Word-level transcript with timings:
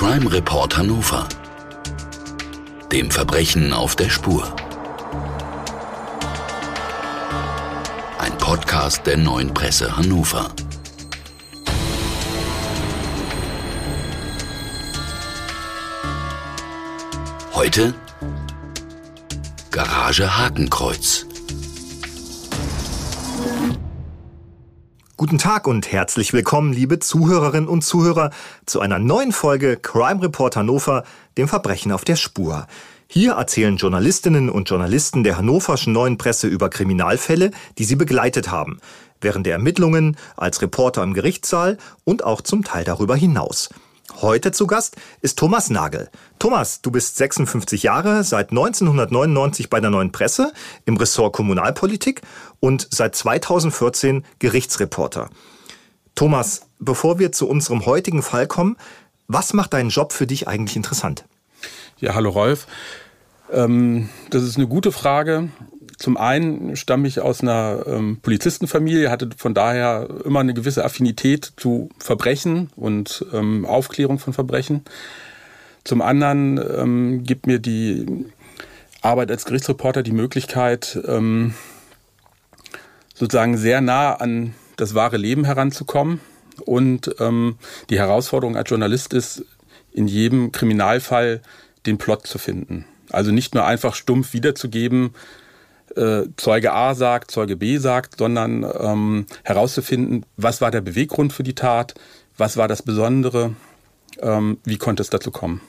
Crime 0.00 0.32
Report 0.32 0.78
Hannover. 0.78 1.28
Dem 2.90 3.10
Verbrechen 3.10 3.74
auf 3.74 3.96
der 3.96 4.08
Spur. 4.08 4.50
Ein 8.18 8.38
Podcast 8.38 9.06
der 9.06 9.18
neuen 9.18 9.52
Presse 9.52 9.94
Hannover. 9.94 10.54
Heute 17.52 17.92
Garage 19.70 20.38
Hakenkreuz. 20.38 21.26
Guten 25.20 25.36
Tag 25.36 25.66
und 25.66 25.92
herzlich 25.92 26.32
willkommen, 26.32 26.72
liebe 26.72 26.98
Zuhörerinnen 26.98 27.68
und 27.68 27.82
Zuhörer, 27.82 28.30
zu 28.64 28.80
einer 28.80 28.98
neuen 28.98 29.32
Folge 29.32 29.76
Crime 29.76 30.22
Report 30.22 30.56
Hannover, 30.56 31.04
dem 31.36 31.46
Verbrechen 31.46 31.92
auf 31.92 32.06
der 32.06 32.16
Spur. 32.16 32.66
Hier 33.06 33.32
erzählen 33.32 33.76
Journalistinnen 33.76 34.48
und 34.48 34.70
Journalisten 34.70 35.22
der 35.22 35.36
hannoverschen 35.36 35.92
neuen 35.92 36.16
Presse 36.16 36.46
über 36.46 36.70
Kriminalfälle, 36.70 37.50
die 37.76 37.84
sie 37.84 37.96
begleitet 37.96 38.50
haben, 38.50 38.80
während 39.20 39.44
der 39.44 39.52
Ermittlungen, 39.52 40.16
als 40.38 40.62
Reporter 40.62 41.02
im 41.02 41.12
Gerichtssaal 41.12 41.76
und 42.04 42.24
auch 42.24 42.40
zum 42.40 42.64
Teil 42.64 42.84
darüber 42.84 43.14
hinaus. 43.14 43.68
Heute 44.16 44.52
zu 44.52 44.66
Gast 44.66 44.96
ist 45.22 45.38
Thomas 45.38 45.70
Nagel. 45.70 46.10
Thomas, 46.38 46.82
du 46.82 46.90
bist 46.90 47.16
56 47.16 47.82
Jahre, 47.82 48.22
seit 48.24 48.50
1999 48.50 49.70
bei 49.70 49.80
der 49.80 49.90
Neuen 49.90 50.12
Presse 50.12 50.52
im 50.84 50.96
Ressort 50.96 51.32
Kommunalpolitik 51.32 52.22
und 52.58 52.88
seit 52.90 53.14
2014 53.14 54.24
Gerichtsreporter. 54.38 55.30
Thomas, 56.14 56.66
bevor 56.78 57.18
wir 57.18 57.32
zu 57.32 57.48
unserem 57.48 57.86
heutigen 57.86 58.22
Fall 58.22 58.46
kommen, 58.46 58.76
was 59.26 59.54
macht 59.54 59.72
deinen 59.72 59.90
Job 59.90 60.12
für 60.12 60.26
dich 60.26 60.48
eigentlich 60.48 60.76
interessant? 60.76 61.24
Ja, 61.98 62.14
hallo 62.14 62.30
Rolf. 62.30 62.66
Ähm, 63.52 64.08
das 64.30 64.42
ist 64.42 64.56
eine 64.56 64.66
gute 64.66 64.92
Frage. 64.92 65.48
Zum 66.00 66.16
einen 66.16 66.76
stamme 66.76 67.06
ich 67.06 67.20
aus 67.20 67.42
einer 67.42 67.84
ähm, 67.86 68.20
Polizistenfamilie, 68.22 69.10
hatte 69.10 69.28
von 69.36 69.52
daher 69.52 70.08
immer 70.24 70.40
eine 70.40 70.54
gewisse 70.54 70.82
Affinität 70.82 71.52
zu 71.58 71.90
Verbrechen 71.98 72.70
und 72.74 73.26
ähm, 73.34 73.66
Aufklärung 73.66 74.18
von 74.18 74.32
Verbrechen. 74.32 74.82
Zum 75.84 76.00
anderen 76.00 76.56
ähm, 76.56 77.24
gibt 77.24 77.46
mir 77.46 77.58
die 77.58 78.24
Arbeit 79.02 79.30
als 79.30 79.44
Gerichtsreporter 79.44 80.02
die 80.02 80.12
Möglichkeit, 80.12 80.98
ähm, 81.06 81.52
sozusagen 83.14 83.58
sehr 83.58 83.82
nah 83.82 84.14
an 84.14 84.54
das 84.76 84.94
wahre 84.94 85.18
Leben 85.18 85.44
heranzukommen. 85.44 86.18
Und 86.64 87.14
ähm, 87.18 87.56
die 87.90 87.98
Herausforderung 87.98 88.56
als 88.56 88.70
Journalist 88.70 89.12
ist, 89.12 89.44
in 89.92 90.08
jedem 90.08 90.50
Kriminalfall 90.50 91.42
den 91.84 91.98
Plot 91.98 92.26
zu 92.26 92.38
finden. 92.38 92.86
Also 93.10 93.32
nicht 93.32 93.54
nur 93.54 93.66
einfach 93.66 93.94
stumpf 93.94 94.32
wiederzugeben, 94.32 95.10
äh, 95.96 96.24
Zeuge 96.36 96.72
A 96.72 96.94
sagt, 96.94 97.30
Zeuge 97.30 97.56
B 97.56 97.78
sagt, 97.78 98.18
sondern 98.18 98.64
ähm, 98.78 99.26
herauszufinden, 99.44 100.24
was 100.36 100.60
war 100.60 100.70
der 100.70 100.80
Beweggrund 100.80 101.32
für 101.32 101.42
die 101.42 101.54
Tat, 101.54 101.94
was 102.36 102.56
war 102.56 102.68
das 102.68 102.82
Besondere, 102.82 103.54
ähm, 104.20 104.58
wie 104.64 104.78
konnte 104.78 105.02
es 105.02 105.10
dazu 105.10 105.30
kommen. 105.30 105.60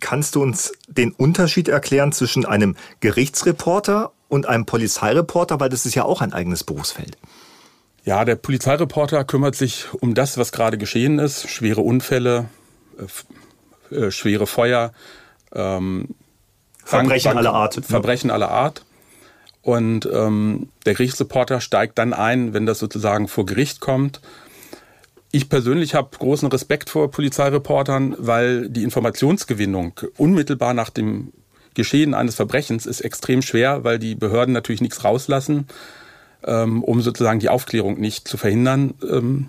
Kannst 0.00 0.34
du 0.34 0.42
uns 0.42 0.72
den 0.86 1.12
Unterschied 1.12 1.68
erklären 1.68 2.12
zwischen 2.12 2.44
einem 2.44 2.76
Gerichtsreporter 3.00 4.12
und 4.28 4.46
einem 4.46 4.66
Polizeireporter, 4.66 5.60
weil 5.60 5.68
das 5.68 5.86
ist 5.86 5.94
ja 5.94 6.04
auch 6.04 6.20
ein 6.20 6.32
eigenes 6.32 6.64
Berufsfeld? 6.64 7.16
Ja, 8.04 8.24
der 8.26 8.36
Polizeireporter 8.36 9.24
kümmert 9.24 9.54
sich 9.54 9.86
um 9.94 10.14
das, 10.14 10.36
was 10.36 10.52
gerade 10.52 10.76
geschehen 10.76 11.18
ist, 11.18 11.48
schwere 11.48 11.80
Unfälle, 11.80 12.50
äh, 13.90 13.94
äh 13.94 14.10
schwere 14.10 14.46
Feuer, 14.46 14.92
ähm, 15.54 16.14
Verbrechen 16.84 17.30
Bank, 17.30 17.38
aller 17.38 17.54
Art. 17.54 17.74
Verbrechen 17.84 18.30
aller 18.30 18.50
Art. 18.50 18.84
Und 19.62 20.06
ähm, 20.12 20.68
der 20.84 20.94
Gerichtsreporter 20.94 21.60
steigt 21.60 21.98
dann 21.98 22.12
ein, 22.12 22.52
wenn 22.52 22.66
das 22.66 22.78
sozusagen 22.78 23.28
vor 23.28 23.46
Gericht 23.46 23.80
kommt. 23.80 24.20
Ich 25.32 25.48
persönlich 25.48 25.94
habe 25.94 26.16
großen 26.16 26.48
Respekt 26.48 26.90
vor 26.90 27.10
Polizeireportern, 27.10 28.14
weil 28.18 28.68
die 28.68 28.84
Informationsgewinnung 28.84 30.00
unmittelbar 30.16 30.74
nach 30.74 30.90
dem 30.90 31.32
Geschehen 31.74 32.14
eines 32.14 32.36
Verbrechens 32.36 32.86
ist 32.86 33.00
extrem 33.00 33.42
schwer, 33.42 33.82
weil 33.82 33.98
die 33.98 34.14
Behörden 34.14 34.52
natürlich 34.52 34.80
nichts 34.80 35.02
rauslassen, 35.02 35.66
ähm, 36.44 36.84
um 36.84 37.00
sozusagen 37.00 37.40
die 37.40 37.48
Aufklärung 37.48 37.98
nicht 37.98 38.28
zu 38.28 38.36
verhindern. 38.36 38.94
Ähm, 39.02 39.48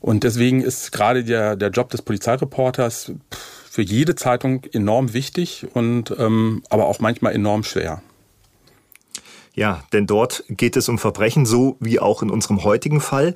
und 0.00 0.24
deswegen 0.24 0.62
ist 0.62 0.92
gerade 0.92 1.24
der, 1.24 1.56
der 1.56 1.70
Job 1.70 1.90
des 1.90 2.02
Polizeireporters 2.02 3.12
pff, 3.32 3.55
für 3.76 3.82
jede 3.82 4.14
Zeitung 4.14 4.64
enorm 4.72 5.12
wichtig 5.12 5.66
und 5.74 6.10
ähm, 6.18 6.62
aber 6.70 6.86
auch 6.86 6.98
manchmal 6.98 7.34
enorm 7.34 7.62
schwer. 7.62 8.00
Ja, 9.52 9.82
denn 9.92 10.06
dort 10.06 10.44
geht 10.48 10.78
es 10.78 10.88
um 10.88 10.98
Verbrechen, 10.98 11.44
so 11.44 11.76
wie 11.78 12.00
auch 12.00 12.22
in 12.22 12.30
unserem 12.30 12.64
heutigen 12.64 13.02
Fall. 13.02 13.34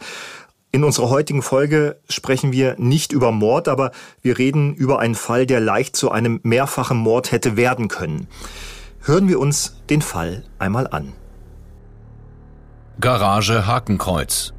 In 0.72 0.82
unserer 0.82 1.10
heutigen 1.10 1.42
Folge 1.42 2.00
sprechen 2.08 2.52
wir 2.52 2.76
nicht 2.78 3.12
über 3.12 3.32
Mord, 3.32 3.68
aber 3.68 3.90
wir 4.22 4.38
reden 4.38 4.74
über 4.74 4.98
einen 4.98 5.14
Fall, 5.14 5.44
der 5.44 5.60
leicht 5.60 5.94
zu 5.94 6.10
einem 6.10 6.40
mehrfachen 6.42 6.96
Mord 6.96 7.32
hätte 7.32 7.58
werden 7.58 7.88
können. 7.88 8.26
Hören 9.02 9.28
wir 9.28 9.38
uns 9.38 9.76
den 9.90 10.00
Fall 10.00 10.44
einmal 10.58 10.86
an. 10.86 11.12
Garage 12.98 13.66
Hakenkreuz 13.66 14.54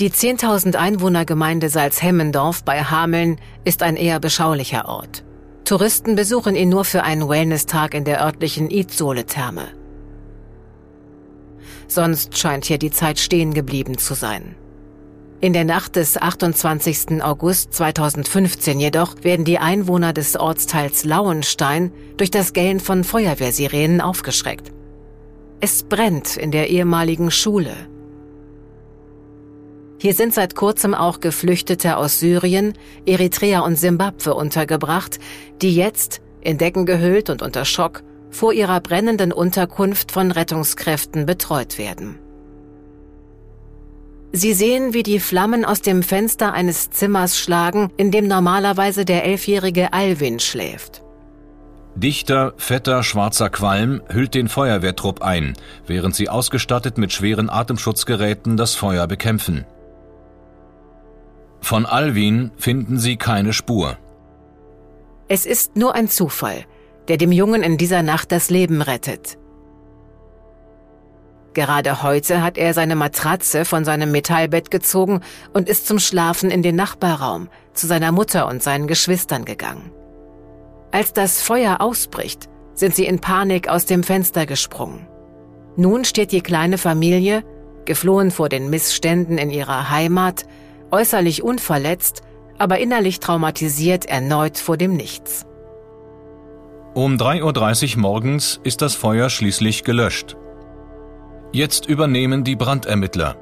die 0.00 0.10
10.000 0.10 0.76
Einwohnergemeinde 0.76 1.68
Salzhemmendorf 1.68 2.62
bei 2.62 2.84
Hameln 2.84 3.40
ist 3.64 3.82
ein 3.82 3.96
eher 3.96 4.20
beschaulicher 4.20 4.88
Ort. 4.88 5.24
Touristen 5.64 6.14
besuchen 6.14 6.54
ihn 6.54 6.68
nur 6.68 6.84
für 6.84 7.02
einen 7.02 7.28
Wellness-Tag 7.28 7.94
in 7.94 8.04
der 8.04 8.24
örtlichen 8.24 8.70
Itzole-Therme. 8.70 9.68
Sonst 11.88 12.38
scheint 12.38 12.66
hier 12.66 12.78
die 12.78 12.90
Zeit 12.90 13.18
stehen 13.18 13.54
geblieben 13.54 13.98
zu 13.98 14.14
sein. 14.14 14.54
In 15.40 15.52
der 15.52 15.64
Nacht 15.64 15.96
des 15.96 16.16
28. 16.16 17.22
August 17.22 17.72
2015 17.74 18.80
jedoch 18.80 19.16
werden 19.22 19.44
die 19.44 19.58
Einwohner 19.58 20.12
des 20.12 20.36
Ortsteils 20.36 21.04
Lauenstein 21.04 21.92
durch 22.16 22.30
das 22.30 22.52
Gellen 22.52 22.80
von 22.80 23.04
Feuerwehrsirenen 23.04 24.00
aufgeschreckt. 24.00 24.72
Es 25.60 25.82
brennt 25.82 26.36
in 26.36 26.50
der 26.50 26.70
ehemaligen 26.70 27.30
Schule. 27.30 27.72
Hier 30.00 30.14
sind 30.14 30.32
seit 30.32 30.54
kurzem 30.54 30.94
auch 30.94 31.18
Geflüchtete 31.18 31.96
aus 31.96 32.20
Syrien, 32.20 32.74
Eritrea 33.04 33.60
und 33.60 33.76
Simbabwe 33.76 34.32
untergebracht, 34.32 35.18
die 35.60 35.74
jetzt, 35.74 36.20
in 36.40 36.56
Decken 36.56 36.86
gehüllt 36.86 37.30
und 37.30 37.42
unter 37.42 37.64
Schock, 37.64 38.04
vor 38.30 38.52
ihrer 38.52 38.80
brennenden 38.80 39.32
Unterkunft 39.32 40.12
von 40.12 40.30
Rettungskräften 40.30 41.26
betreut 41.26 41.78
werden. 41.78 42.18
Sie 44.30 44.52
sehen, 44.52 44.94
wie 44.94 45.02
die 45.02 45.20
Flammen 45.20 45.64
aus 45.64 45.80
dem 45.80 46.02
Fenster 46.02 46.52
eines 46.52 46.90
Zimmers 46.90 47.38
schlagen, 47.38 47.90
in 47.96 48.10
dem 48.10 48.28
normalerweise 48.28 49.04
der 49.04 49.24
elfjährige 49.24 49.92
Alvin 49.92 50.38
schläft. 50.38 51.02
Dichter, 51.96 52.52
fetter, 52.58 53.02
schwarzer 53.02 53.50
Qualm 53.50 54.02
hüllt 54.12 54.34
den 54.34 54.48
Feuerwehrtrupp 54.48 55.22
ein, 55.22 55.54
während 55.86 56.14
sie 56.14 56.28
ausgestattet 56.28 56.98
mit 56.98 57.12
schweren 57.12 57.50
Atemschutzgeräten 57.50 58.56
das 58.56 58.76
Feuer 58.76 59.08
bekämpfen. 59.08 59.64
Von 61.60 61.86
Alwin 61.86 62.50
finden 62.56 62.98
sie 62.98 63.16
keine 63.16 63.52
Spur. 63.52 63.96
Es 65.28 65.44
ist 65.44 65.76
nur 65.76 65.94
ein 65.94 66.08
Zufall, 66.08 66.64
der 67.08 67.16
dem 67.16 67.32
Jungen 67.32 67.62
in 67.62 67.76
dieser 67.76 68.02
Nacht 68.02 68.32
das 68.32 68.50
Leben 68.50 68.80
rettet. 68.82 69.38
Gerade 71.54 72.02
heute 72.02 72.42
hat 72.42 72.56
er 72.56 72.72
seine 72.72 72.94
Matratze 72.94 73.64
von 73.64 73.84
seinem 73.84 74.12
Metallbett 74.12 74.70
gezogen 74.70 75.20
und 75.52 75.68
ist 75.68 75.86
zum 75.86 75.98
Schlafen 75.98 76.50
in 76.50 76.62
den 76.62 76.76
Nachbarraum 76.76 77.48
zu 77.72 77.86
seiner 77.86 78.12
Mutter 78.12 78.46
und 78.46 78.62
seinen 78.62 78.86
Geschwistern 78.86 79.44
gegangen. 79.44 79.90
Als 80.92 81.12
das 81.12 81.42
Feuer 81.42 81.80
ausbricht, 81.80 82.48
sind 82.74 82.94
sie 82.94 83.06
in 83.06 83.18
Panik 83.18 83.68
aus 83.68 83.86
dem 83.86 84.02
Fenster 84.02 84.46
gesprungen. 84.46 85.06
Nun 85.76 86.04
steht 86.04 86.32
die 86.32 86.42
kleine 86.42 86.78
Familie, 86.78 87.42
geflohen 87.84 88.30
vor 88.30 88.48
den 88.48 88.70
Missständen 88.70 89.36
in 89.36 89.50
ihrer 89.50 89.90
Heimat, 89.90 90.46
äußerlich 90.90 91.42
unverletzt, 91.42 92.22
aber 92.58 92.78
innerlich 92.78 93.20
traumatisiert 93.20 94.06
erneut 94.06 94.58
vor 94.58 94.76
dem 94.76 94.96
Nichts. 94.96 95.46
Um 96.94 97.16
3.30 97.16 97.94
Uhr 97.94 98.00
morgens 98.00 98.60
ist 98.64 98.82
das 98.82 98.94
Feuer 98.94 99.30
schließlich 99.30 99.84
gelöscht. 99.84 100.36
Jetzt 101.52 101.86
übernehmen 101.86 102.44
die 102.44 102.56
Brandermittler. 102.56 103.36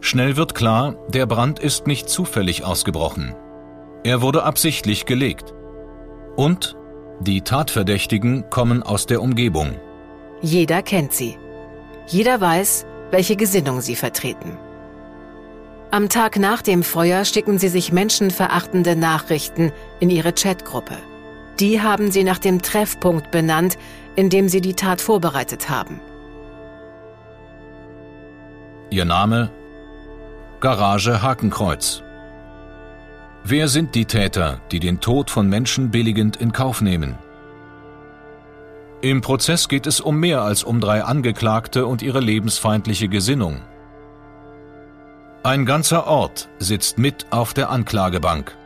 Schnell 0.00 0.36
wird 0.36 0.54
klar, 0.54 0.96
der 1.08 1.26
Brand 1.26 1.58
ist 1.58 1.86
nicht 1.86 2.08
zufällig 2.08 2.64
ausgebrochen. 2.64 3.36
Er 4.02 4.20
wurde 4.20 4.42
absichtlich 4.42 5.06
gelegt. 5.06 5.54
Und 6.36 6.76
die 7.20 7.42
Tatverdächtigen 7.42 8.50
kommen 8.50 8.82
aus 8.82 9.06
der 9.06 9.22
Umgebung. 9.22 9.76
Jeder 10.40 10.82
kennt 10.82 11.12
sie. 11.12 11.36
Jeder 12.08 12.40
weiß, 12.40 12.84
welche 13.12 13.36
Gesinnung 13.36 13.80
sie 13.80 13.94
vertreten. 13.94 14.56
Am 15.92 16.08
Tag 16.08 16.38
nach 16.38 16.62
dem 16.62 16.82
Feuer 16.82 17.22
schicken 17.26 17.58
sie 17.58 17.68
sich 17.68 17.92
menschenverachtende 17.92 18.96
Nachrichten 18.96 19.72
in 20.00 20.08
ihre 20.08 20.32
Chatgruppe. 20.32 20.96
Die 21.60 21.82
haben 21.82 22.10
sie 22.10 22.24
nach 22.24 22.38
dem 22.38 22.62
Treffpunkt 22.62 23.30
benannt, 23.30 23.76
in 24.16 24.30
dem 24.30 24.48
sie 24.48 24.62
die 24.62 24.72
Tat 24.72 25.02
vorbereitet 25.02 25.68
haben. 25.68 26.00
Ihr 28.88 29.04
Name? 29.04 29.50
Garage 30.60 31.20
Hakenkreuz. 31.20 32.02
Wer 33.44 33.68
sind 33.68 33.94
die 33.94 34.06
Täter, 34.06 34.62
die 34.70 34.80
den 34.80 34.98
Tod 35.00 35.28
von 35.30 35.46
Menschen 35.46 35.90
billigend 35.90 36.36
in 36.38 36.54
Kauf 36.54 36.80
nehmen? 36.80 37.18
Im 39.02 39.20
Prozess 39.20 39.68
geht 39.68 39.86
es 39.86 40.00
um 40.00 40.18
mehr 40.18 40.40
als 40.40 40.64
um 40.64 40.80
drei 40.80 41.04
Angeklagte 41.04 41.84
und 41.84 42.00
ihre 42.00 42.20
lebensfeindliche 42.20 43.08
Gesinnung. 43.08 43.60
Ein 45.44 45.66
ganzer 45.66 46.06
Ort 46.06 46.48
sitzt 46.60 46.98
mit 46.98 47.26
auf 47.30 47.52
der 47.52 47.68
Anklagebank. 47.70 48.56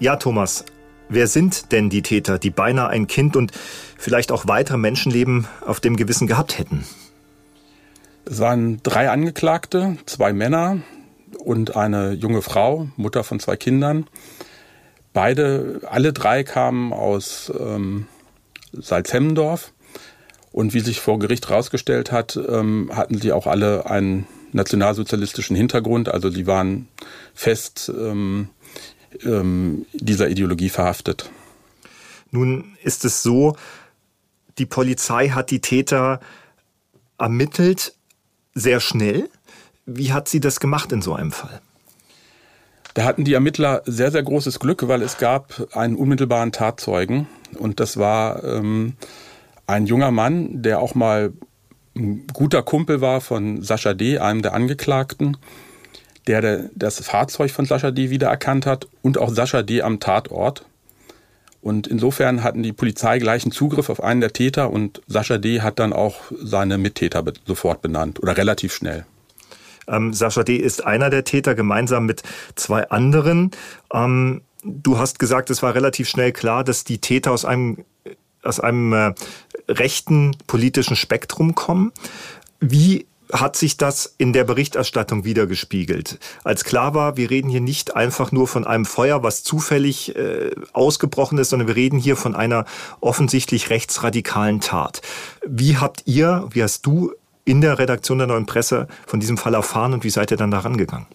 Ja, 0.00 0.16
Thomas, 0.16 0.64
wer 1.08 1.28
sind 1.28 1.70
denn 1.70 1.88
die 1.88 2.02
Täter, 2.02 2.40
die 2.40 2.50
beinahe 2.50 2.88
ein 2.88 3.06
Kind 3.06 3.36
und 3.36 3.52
vielleicht 3.96 4.32
auch 4.32 4.48
weitere 4.48 4.76
Menschenleben 4.76 5.46
auf 5.64 5.78
dem 5.78 5.94
Gewissen 5.94 6.26
gehabt 6.26 6.58
hätten? 6.58 6.84
Es 8.24 8.40
waren 8.40 8.82
drei 8.82 9.08
Angeklagte, 9.08 9.98
zwei 10.06 10.32
Männer 10.32 10.78
und 11.38 11.76
eine 11.76 12.10
junge 12.10 12.42
Frau, 12.42 12.88
Mutter 12.96 13.22
von 13.22 13.38
zwei 13.38 13.56
Kindern. 13.56 14.08
Beide, 15.12 15.82
alle 15.88 16.12
drei 16.12 16.42
kamen 16.42 16.92
aus 16.92 17.52
ähm, 17.56 18.08
Salzhemmendorf. 18.72 19.72
Und 20.52 20.74
wie 20.74 20.80
sich 20.80 21.00
vor 21.00 21.18
Gericht 21.18 21.48
herausgestellt 21.48 22.12
hat, 22.12 22.36
ähm, 22.36 22.90
hatten 22.94 23.18
sie 23.18 23.32
auch 23.32 23.46
alle 23.46 23.86
einen 23.86 24.26
nationalsozialistischen 24.52 25.56
Hintergrund. 25.56 26.08
Also 26.08 26.30
sie 26.30 26.46
waren 26.46 26.88
fest 27.34 27.90
ähm, 27.94 28.50
ähm, 29.24 29.86
dieser 29.92 30.28
Ideologie 30.28 30.68
verhaftet. 30.68 31.30
Nun 32.30 32.76
ist 32.82 33.04
es 33.04 33.22
so, 33.22 33.56
die 34.58 34.66
Polizei 34.66 35.28
hat 35.30 35.50
die 35.50 35.60
Täter 35.60 36.20
ermittelt, 37.18 37.94
sehr 38.54 38.80
schnell. 38.80 39.28
Wie 39.86 40.12
hat 40.12 40.28
sie 40.28 40.40
das 40.40 40.60
gemacht 40.60 40.92
in 40.92 41.02
so 41.02 41.14
einem 41.14 41.32
Fall? 41.32 41.60
Da 42.94 43.04
hatten 43.04 43.24
die 43.24 43.32
Ermittler 43.32 43.82
sehr, 43.86 44.10
sehr 44.10 44.22
großes 44.22 44.60
Glück, 44.60 44.86
weil 44.86 45.02
es 45.02 45.16
gab 45.16 45.74
einen 45.74 45.96
unmittelbaren 45.96 46.52
Tatzeugen. 46.52 47.26
Und 47.58 47.80
das 47.80 47.96
war 47.96 48.44
ähm, 48.44 48.94
ein 49.66 49.86
junger 49.86 50.10
Mann, 50.10 50.62
der 50.62 50.80
auch 50.80 50.94
mal 50.94 51.32
ein 51.94 52.26
guter 52.32 52.62
Kumpel 52.62 53.00
war 53.00 53.20
von 53.20 53.62
Sascha 53.62 53.94
D., 53.94 54.18
einem 54.18 54.42
der 54.42 54.54
Angeklagten, 54.54 55.36
der 56.26 56.70
das 56.74 57.00
Fahrzeug 57.00 57.50
von 57.50 57.66
Sascha 57.66 57.90
D. 57.90 58.10
wiedererkannt 58.10 58.66
hat 58.66 58.88
und 59.02 59.18
auch 59.18 59.30
Sascha 59.30 59.62
D. 59.62 59.82
am 59.82 60.00
Tatort. 60.00 60.64
Und 61.60 61.86
insofern 61.86 62.42
hatten 62.42 62.62
die 62.62 62.72
Polizei 62.72 63.18
gleichen 63.18 63.52
Zugriff 63.52 63.88
auf 63.88 64.02
einen 64.02 64.20
der 64.20 64.32
Täter 64.32 64.70
und 64.70 65.00
Sascha 65.06 65.38
D. 65.38 65.60
hat 65.60 65.78
dann 65.78 65.92
auch 65.92 66.16
seine 66.30 66.76
Mittäter 66.76 67.22
sofort 67.46 67.82
benannt 67.82 68.20
oder 68.20 68.36
relativ 68.36 68.74
schnell. 68.74 69.06
Ähm, 69.86 70.12
Sascha 70.12 70.42
D. 70.42 70.56
ist 70.56 70.84
einer 70.84 71.10
der 71.10 71.24
Täter 71.24 71.54
gemeinsam 71.54 72.06
mit 72.06 72.22
zwei 72.56 72.88
anderen. 72.90 73.52
Ähm, 73.92 74.42
du 74.64 74.98
hast 74.98 75.18
gesagt, 75.18 75.50
es 75.50 75.62
war 75.62 75.74
relativ 75.74 76.08
schnell 76.08 76.32
klar, 76.32 76.64
dass 76.64 76.84
die 76.84 76.98
Täter 76.98 77.30
aus 77.30 77.44
einem, 77.44 77.84
aus 78.42 78.60
einem 78.60 78.92
äh, 78.92 79.14
rechten 79.68 80.36
politischen 80.46 80.96
Spektrum 80.96 81.54
kommen. 81.54 81.92
Wie 82.60 83.06
hat 83.32 83.56
sich 83.56 83.76
das 83.78 84.14
in 84.18 84.32
der 84.32 84.44
Berichterstattung 84.44 85.24
wiedergespiegelt. 85.24 86.18
Als 86.44 86.64
klar 86.64 86.94
war, 86.94 87.16
wir 87.16 87.30
reden 87.30 87.48
hier 87.48 87.62
nicht 87.62 87.96
einfach 87.96 88.30
nur 88.30 88.46
von 88.46 88.66
einem 88.66 88.84
Feuer, 88.84 89.22
was 89.22 89.42
zufällig 89.42 90.14
äh, 90.14 90.50
ausgebrochen 90.74 91.38
ist, 91.38 91.50
sondern 91.50 91.68
wir 91.68 91.76
reden 91.76 91.98
hier 91.98 92.16
von 92.16 92.36
einer 92.36 92.66
offensichtlich 93.00 93.70
rechtsradikalen 93.70 94.60
Tat. 94.60 95.00
Wie 95.46 95.78
habt 95.78 96.02
ihr, 96.04 96.46
wie 96.50 96.62
hast 96.62 96.84
du 96.84 97.12
in 97.44 97.60
der 97.60 97.78
Redaktion 97.78 98.18
der 98.18 98.26
Neuen 98.26 98.46
Presse 98.46 98.86
von 99.06 99.18
diesem 99.18 99.38
Fall 99.38 99.54
erfahren 99.54 99.94
und 99.94 100.04
wie 100.04 100.10
seid 100.10 100.30
ihr 100.30 100.36
dann 100.36 100.50
daran 100.50 100.76
gegangen? 100.76 101.06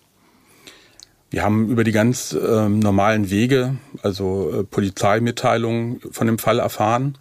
Wir 1.29 1.43
haben 1.43 1.69
über 1.69 1.83
die 1.83 1.91
ganz 1.91 2.31
äh, 2.33 2.69
normalen 2.69 3.29
Wege, 3.29 3.75
also 4.01 4.61
äh, 4.61 4.63
Polizeimitteilungen 4.63 5.99
von 6.11 6.25
dem 6.25 6.39
Fall 6.39 6.59
erfahren. 6.59 7.17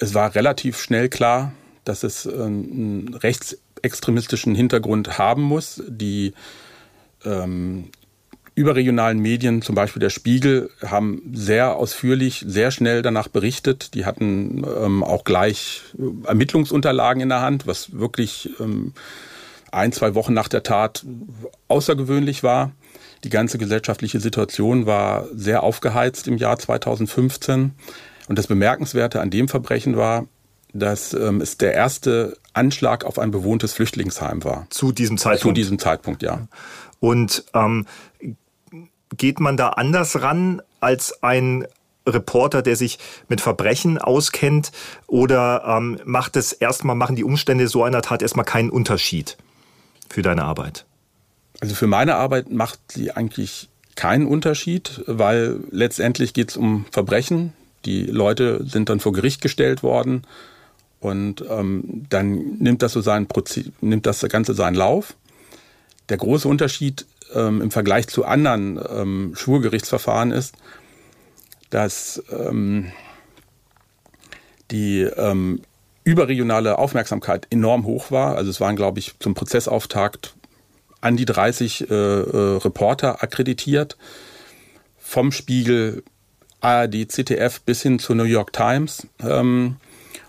Es 0.00 0.14
war 0.14 0.34
relativ 0.34 0.80
schnell 0.80 1.08
klar, 1.08 1.52
dass 1.84 2.02
es 2.02 2.26
äh, 2.26 2.30
ein 2.30 3.14
rechts 3.14 3.58
extremistischen 3.82 4.54
Hintergrund 4.54 5.18
haben 5.18 5.42
muss. 5.42 5.82
Die 5.86 6.34
ähm, 7.24 7.90
überregionalen 8.54 9.18
Medien, 9.18 9.62
zum 9.62 9.74
Beispiel 9.74 10.00
der 10.00 10.10
Spiegel, 10.10 10.70
haben 10.84 11.32
sehr 11.34 11.76
ausführlich, 11.76 12.44
sehr 12.46 12.70
schnell 12.70 13.02
danach 13.02 13.28
berichtet. 13.28 13.94
Die 13.94 14.04
hatten 14.04 14.64
ähm, 14.64 15.04
auch 15.04 15.24
gleich 15.24 15.82
Ermittlungsunterlagen 16.24 17.22
in 17.22 17.28
der 17.28 17.42
Hand, 17.42 17.66
was 17.66 17.98
wirklich 17.98 18.50
ähm, 18.58 18.92
ein, 19.70 19.92
zwei 19.92 20.14
Wochen 20.14 20.34
nach 20.34 20.48
der 20.48 20.62
Tat 20.62 21.04
außergewöhnlich 21.68 22.42
war. 22.42 22.72
Die 23.24 23.30
ganze 23.30 23.58
gesellschaftliche 23.58 24.18
Situation 24.18 24.86
war 24.86 25.26
sehr 25.34 25.62
aufgeheizt 25.62 26.26
im 26.26 26.38
Jahr 26.38 26.58
2015. 26.58 27.72
Und 28.30 28.38
das 28.38 28.46
Bemerkenswerte 28.46 29.20
an 29.20 29.28
dem 29.30 29.48
Verbrechen 29.48 29.96
war, 29.96 30.28
dass 30.72 31.14
ähm, 31.14 31.40
es 31.40 31.58
der 31.58 31.74
erste 31.74 32.36
Anschlag 32.52 33.04
auf 33.04 33.18
ein 33.18 33.32
bewohntes 33.32 33.72
Flüchtlingsheim 33.72 34.44
war. 34.44 34.68
Zu 34.70 34.92
diesem 34.92 35.18
Zeitpunkt? 35.18 35.42
Zu 35.42 35.50
diesem 35.50 35.80
Zeitpunkt, 35.80 36.22
ja. 36.22 36.46
Und 37.00 37.42
ähm, 37.54 37.86
geht 39.16 39.40
man 39.40 39.56
da 39.56 39.70
anders 39.70 40.22
ran 40.22 40.62
als 40.78 41.24
ein 41.24 41.66
Reporter, 42.06 42.62
der 42.62 42.76
sich 42.76 43.00
mit 43.26 43.40
Verbrechen 43.40 43.98
auskennt? 43.98 44.70
Oder 45.08 45.64
ähm, 45.66 45.98
macht 46.04 46.36
es 46.36 46.52
erstmal, 46.52 46.94
machen 46.94 47.16
die 47.16 47.24
Umstände 47.24 47.66
so 47.66 47.82
einer 47.82 48.00
Tat 48.00 48.22
erstmal 48.22 48.44
keinen 48.44 48.70
Unterschied 48.70 49.38
für 50.08 50.22
deine 50.22 50.44
Arbeit? 50.44 50.86
Also 51.58 51.74
für 51.74 51.88
meine 51.88 52.14
Arbeit 52.14 52.48
macht 52.48 52.78
sie 52.92 53.10
eigentlich 53.10 53.70
keinen 53.96 54.28
Unterschied, 54.28 55.02
weil 55.08 55.64
letztendlich 55.72 56.32
geht 56.32 56.50
es 56.50 56.56
um 56.56 56.86
Verbrechen. 56.92 57.54
Die 57.84 58.04
Leute 58.04 58.64
sind 58.64 58.88
dann 58.88 59.00
vor 59.00 59.12
Gericht 59.12 59.40
gestellt 59.40 59.82
worden 59.82 60.22
und 61.00 61.44
ähm, 61.48 62.06
dann 62.10 62.58
nimmt 62.58 62.82
das 62.82 62.92
so 62.92 63.00
seinen 63.00 63.26
Prozi 63.26 63.72
nimmt 63.80 64.06
das 64.06 64.20
Ganze 64.28 64.54
seinen 64.54 64.74
Lauf. 64.74 65.14
Der 66.08 66.18
große 66.18 66.46
Unterschied 66.46 67.06
ähm, 67.34 67.62
im 67.62 67.70
Vergleich 67.70 68.08
zu 68.08 68.24
anderen 68.24 68.78
ähm, 68.90 69.32
Schwurgerichtsverfahren 69.34 70.32
ist, 70.32 70.56
dass 71.70 72.22
ähm, 72.30 72.92
die 74.70 75.02
ähm, 75.02 75.62
überregionale 76.04 76.78
Aufmerksamkeit 76.78 77.46
enorm 77.50 77.84
hoch 77.84 78.10
war. 78.10 78.36
Also 78.36 78.50
es 78.50 78.60
waren, 78.60 78.76
glaube 78.76 78.98
ich, 78.98 79.18
zum 79.18 79.34
Prozessauftakt 79.34 80.34
an 81.00 81.16
die 81.16 81.24
30 81.24 81.90
äh, 81.90 81.94
äh, 81.94 82.56
Reporter 82.58 83.22
akkreditiert. 83.22 83.96
Vom 84.98 85.32
Spiegel, 85.32 86.02
ARD, 86.60 87.10
ZDF 87.10 87.60
bis 87.62 87.82
hin 87.82 87.98
zur 87.98 88.16
New 88.16 88.24
York 88.24 88.52
Times. 88.52 89.06
Ähm, 89.20 89.76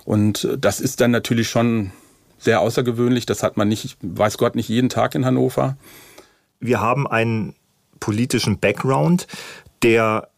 und 0.06 0.48
das 0.60 0.80
ist 0.80 1.02
dann 1.02 1.12
natürlich 1.12 1.50
schon 1.50 1.92
sehr 2.38 2.62
außergewöhnlich. 2.62 3.26
Das 3.26 3.44
hat 3.44 3.58
man 3.58 3.68
nicht, 3.68 3.98
weiß 4.02 4.38
Gott, 4.38 4.56
nicht 4.56 4.70
jeden 4.70 4.90
Tag 4.90 5.16
in 5.16 5.26
Hannover. 5.26 5.78
Wir 6.60 6.82
haben 6.82 7.08
einen 7.08 7.56
politischen 8.00 8.60
Background, 8.60 9.28
der, 9.84 10.30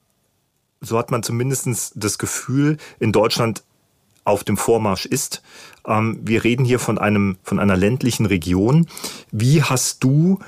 so 0.82 0.98
hat 0.98 1.12
man 1.12 1.24
zumindest 1.24 1.94
das 1.96 2.18
Gefühl, 2.18 2.78
in 3.00 3.12
Deutschland 3.12 3.64
auf 4.26 4.44
dem 4.44 4.58
Vormarsch 4.58 5.06
ist. 5.06 5.42
Ähm, 5.86 6.20
wir 6.22 6.44
reden 6.44 6.66
hier 6.66 6.80
von 6.80 6.98
einem, 6.98 7.38
von 7.44 7.60
einer 7.60 7.76
ländlichen 7.76 8.26
Region. 8.26 8.88
Wie 9.32 9.64
hast 9.64 10.04
du 10.04 10.40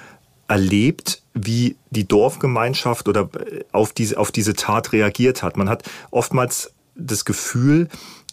erlebt, 0.47 1.21
wie 1.33 1.75
die 1.89 2.07
Dorfgemeinschaft 2.07 3.07
oder 3.07 3.29
äh, 3.39 3.63
auf 3.71 3.93
diese, 3.93 4.17
auf 4.17 4.31
diese 4.31 4.53
Tat 4.53 4.93
reagiert 4.93 5.43
hat? 5.43 5.57
Man 5.57 5.69
hat 5.69 5.83
oftmals 6.11 6.71
das 6.95 7.25
Gefühl, 7.25 7.89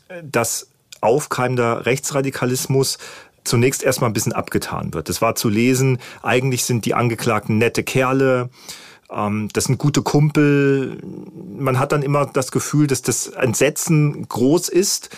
äh, 0.09 0.23
dass 0.23 0.69
aufkeimender 1.00 1.85
Rechtsradikalismus 1.87 2.99
zunächst 3.45 3.83
erstmal 3.83 4.11
ein 4.11 4.12
bisschen 4.12 4.33
abgetan 4.33 4.95
wird. 4.95 5.09
Es 5.09 5.21
war 5.21 5.35
zu 5.35 5.49
lesen, 5.49 5.99
eigentlich 6.23 6.64
sind 6.64 6.85
die 6.85 6.95
Angeklagten 6.95 7.59
nette 7.59 7.83
Kerle, 7.83 8.50
ähm, 9.12 9.49
das 9.52 9.64
sind 9.64 9.78
gute 9.78 10.02
Kumpel. 10.02 10.99
Man 11.59 11.78
hat 11.78 11.92
dann 11.92 12.02
immer 12.02 12.26
das 12.26 12.50
Gefühl, 12.50 12.87
dass 12.87 13.02
das 13.02 13.26
Entsetzen 13.28 14.28
groß 14.28 14.69
ist. 14.69 15.11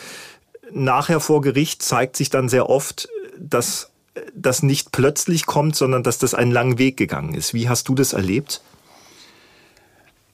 Nachher 0.73 1.21
vor 1.21 1.41
Gericht 1.41 1.83
zeigt 1.83 2.17
sich 2.17 2.31
dann 2.31 2.49
sehr 2.49 2.69
oft, 2.69 3.09
dass 3.39 3.91
das 4.35 4.63
nicht 4.63 4.93
plötzlich 4.93 5.47
kommt, 5.47 5.77
sondern 5.77 6.03
dass 6.03 6.19
das 6.19 6.35
einen 6.35 6.53
langen 6.53 6.79
Weg 6.79 6.97
gegangen 6.97 7.35
ist. 7.35 7.55
Wie 7.55 7.69
hast 7.69 7.89
du 7.89 7.95
das 7.95 8.13
erlebt? 8.13 8.63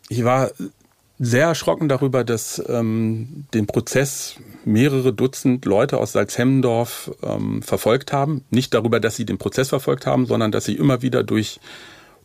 Ich 0.08 0.24
war 0.24 0.50
sehr 1.18 1.46
erschrocken 1.48 1.88
darüber, 1.88 2.24
dass 2.24 2.62
ähm, 2.66 3.44
den 3.52 3.66
Prozess 3.66 4.36
mehrere 4.64 5.12
Dutzend 5.12 5.66
Leute 5.66 5.98
aus 5.98 6.12
Salzhemmendorf 6.12 7.10
ähm, 7.22 7.62
verfolgt 7.62 8.12
haben. 8.12 8.44
Nicht 8.50 8.72
darüber, 8.72 9.00
dass 9.00 9.16
sie 9.16 9.26
den 9.26 9.36
Prozess 9.36 9.68
verfolgt 9.68 10.06
haben, 10.06 10.24
sondern 10.26 10.50
dass 10.50 10.64
sie 10.64 10.76
immer 10.76 11.02
wieder 11.02 11.22
durch 11.22 11.60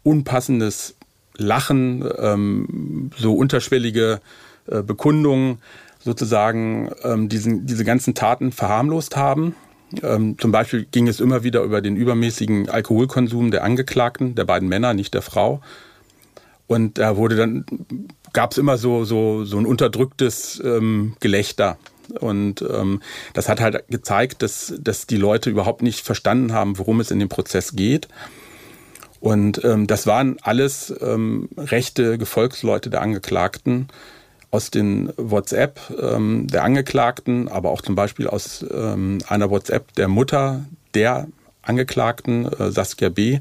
unpassendes 0.04 0.96
Lachen, 1.38 2.08
ähm, 2.20 3.12
so 3.18 3.36
unterschwellige 3.36 4.22
äh, 4.68 4.82
Bekundungen 4.82 5.58
sozusagen 6.00 6.90
ähm, 7.04 7.28
diesen, 7.28 7.66
diese 7.66 7.84
ganzen 7.84 8.14
Taten 8.14 8.54
verharmlost 8.54 9.18
haben. 9.18 9.56
Ähm, 10.04 10.38
zum 10.40 10.52
Beispiel 10.52 10.86
ging 10.90 11.08
es 11.08 11.20
immer 11.20 11.44
wieder 11.44 11.62
über 11.64 11.82
den 11.82 11.96
übermäßigen 11.96 12.70
Alkoholkonsum 12.70 13.52
der 13.52 13.64
Angeklagten, 13.64 14.36
der 14.36 14.46
beiden 14.46 14.68
Männer, 14.70 14.94
nicht 14.94 15.14
der 15.14 15.22
Frau. 15.22 15.62
Und 16.68 16.98
da 16.98 17.18
wurde 17.18 17.36
dann, 17.36 17.66
gab 18.34 18.52
es 18.52 18.58
immer 18.58 18.78
so, 18.78 19.04
so, 19.04 19.46
so 19.46 19.58
ein 19.58 19.66
unterdrücktes 19.66 20.62
ähm, 20.64 21.16
Gelächter. 21.20 21.78
Und 22.20 22.62
ähm, 22.62 23.02
das 23.34 23.50
hat 23.50 23.62
halt 23.62 23.84
gezeigt, 23.90 24.42
dass, 24.42 24.74
dass 24.80 25.08
die 25.08 25.18
Leute 25.18 25.50
überhaupt 25.50 25.82
nicht 25.82 26.02
verstanden 26.02 26.54
haben, 26.54 26.78
worum 26.78 27.00
es 27.00 27.12
in 27.12 27.20
dem 27.20 27.30
Prozess 27.30 27.76
geht. 27.76 28.08
Und 29.20 29.64
ähm, 29.64 29.88
das 29.88 30.06
waren 30.06 30.38
alles 30.42 30.94
ähm, 31.02 31.50
rechte 31.58 32.18
Gefolgsleute 32.18 32.90
der 32.90 33.02
Angeklagten 33.02 33.88
aus 34.56 34.72
den 34.72 35.12
WhatsApp 35.18 35.82
ähm, 36.02 36.48
der 36.48 36.64
Angeklagten, 36.64 37.50
aber 37.50 37.72
auch 37.72 37.82
zum 37.82 37.96
Beispiel 37.96 38.28
aus 38.28 38.66
ähm, 38.72 39.20
einer 39.28 39.50
WhatsApp 39.50 39.94
der 39.96 40.08
Mutter 40.08 40.64
der 40.94 41.28
Angeklagten, 41.62 42.46
äh, 42.46 42.72
Saskia 42.72 43.10
B., 43.10 43.40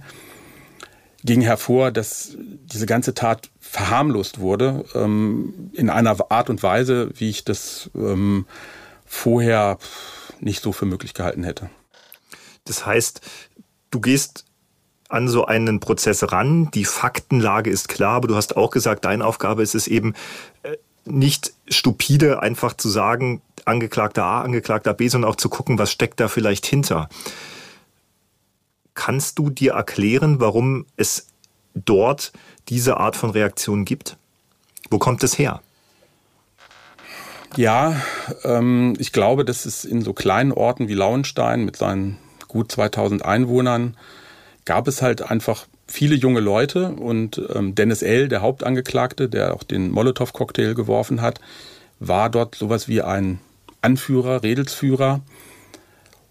ging 1.22 1.40
hervor, 1.40 1.92
dass 1.92 2.36
diese 2.36 2.86
ganze 2.86 3.14
Tat 3.14 3.48
verharmlost 3.60 4.40
wurde, 4.40 4.84
ähm, 4.94 5.70
in 5.72 5.88
einer 5.88 6.16
Art 6.30 6.50
und 6.50 6.64
Weise, 6.64 7.10
wie 7.14 7.30
ich 7.30 7.44
das 7.44 7.90
ähm, 7.94 8.46
vorher 9.06 9.78
nicht 10.40 10.62
so 10.62 10.72
für 10.72 10.84
möglich 10.84 11.14
gehalten 11.14 11.44
hätte. 11.44 11.70
Das 12.64 12.84
heißt, 12.84 13.20
du 13.92 14.00
gehst 14.00 14.46
an 15.08 15.28
so 15.28 15.46
einen 15.46 15.78
Prozess 15.78 16.32
ran, 16.32 16.70
die 16.74 16.84
Faktenlage 16.84 17.70
ist 17.70 17.88
klar, 17.88 18.16
aber 18.16 18.26
du 18.26 18.34
hast 18.34 18.56
auch 18.56 18.70
gesagt, 18.70 19.04
deine 19.04 19.24
Aufgabe 19.24 19.62
ist 19.62 19.76
es 19.76 19.86
eben, 19.86 20.14
äh, 20.64 20.76
nicht 21.04 21.52
stupide 21.68 22.42
einfach 22.42 22.74
zu 22.74 22.88
sagen, 22.88 23.42
Angeklagter 23.64 24.24
A, 24.24 24.42
Angeklagter 24.42 24.94
B, 24.94 25.08
sondern 25.08 25.30
auch 25.30 25.36
zu 25.36 25.48
gucken, 25.48 25.78
was 25.78 25.90
steckt 25.90 26.20
da 26.20 26.28
vielleicht 26.28 26.66
hinter. 26.66 27.08
Kannst 28.94 29.38
du 29.38 29.50
dir 29.50 29.72
erklären, 29.72 30.40
warum 30.40 30.86
es 30.96 31.28
dort 31.74 32.32
diese 32.68 32.98
Art 32.98 33.16
von 33.16 33.30
Reaktion 33.30 33.84
gibt? 33.84 34.16
Wo 34.90 34.98
kommt 34.98 35.22
es 35.24 35.38
her? 35.38 35.60
Ja, 37.56 38.00
ähm, 38.42 38.94
ich 38.98 39.12
glaube, 39.12 39.44
dass 39.44 39.64
es 39.64 39.84
in 39.84 40.02
so 40.02 40.12
kleinen 40.12 40.52
Orten 40.52 40.88
wie 40.88 40.94
Lauenstein 40.94 41.64
mit 41.64 41.76
seinen 41.76 42.18
gut 42.48 42.70
2000 42.72 43.24
Einwohnern 43.24 43.96
gab 44.64 44.88
es 44.88 45.02
halt 45.02 45.22
einfach 45.22 45.66
viele 45.86 46.14
junge 46.14 46.40
Leute 46.40 46.90
und 46.90 47.40
ähm, 47.54 47.74
Dennis 47.74 48.02
L., 48.02 48.28
der 48.28 48.42
Hauptangeklagte, 48.42 49.28
der 49.28 49.54
auch 49.54 49.62
den 49.62 49.90
Molotow-Cocktail 49.90 50.74
geworfen 50.74 51.20
hat, 51.20 51.40
war 52.00 52.30
dort 52.30 52.54
sowas 52.54 52.88
wie 52.88 53.02
ein 53.02 53.40
Anführer, 53.82 54.42
Redelsführer. 54.42 55.20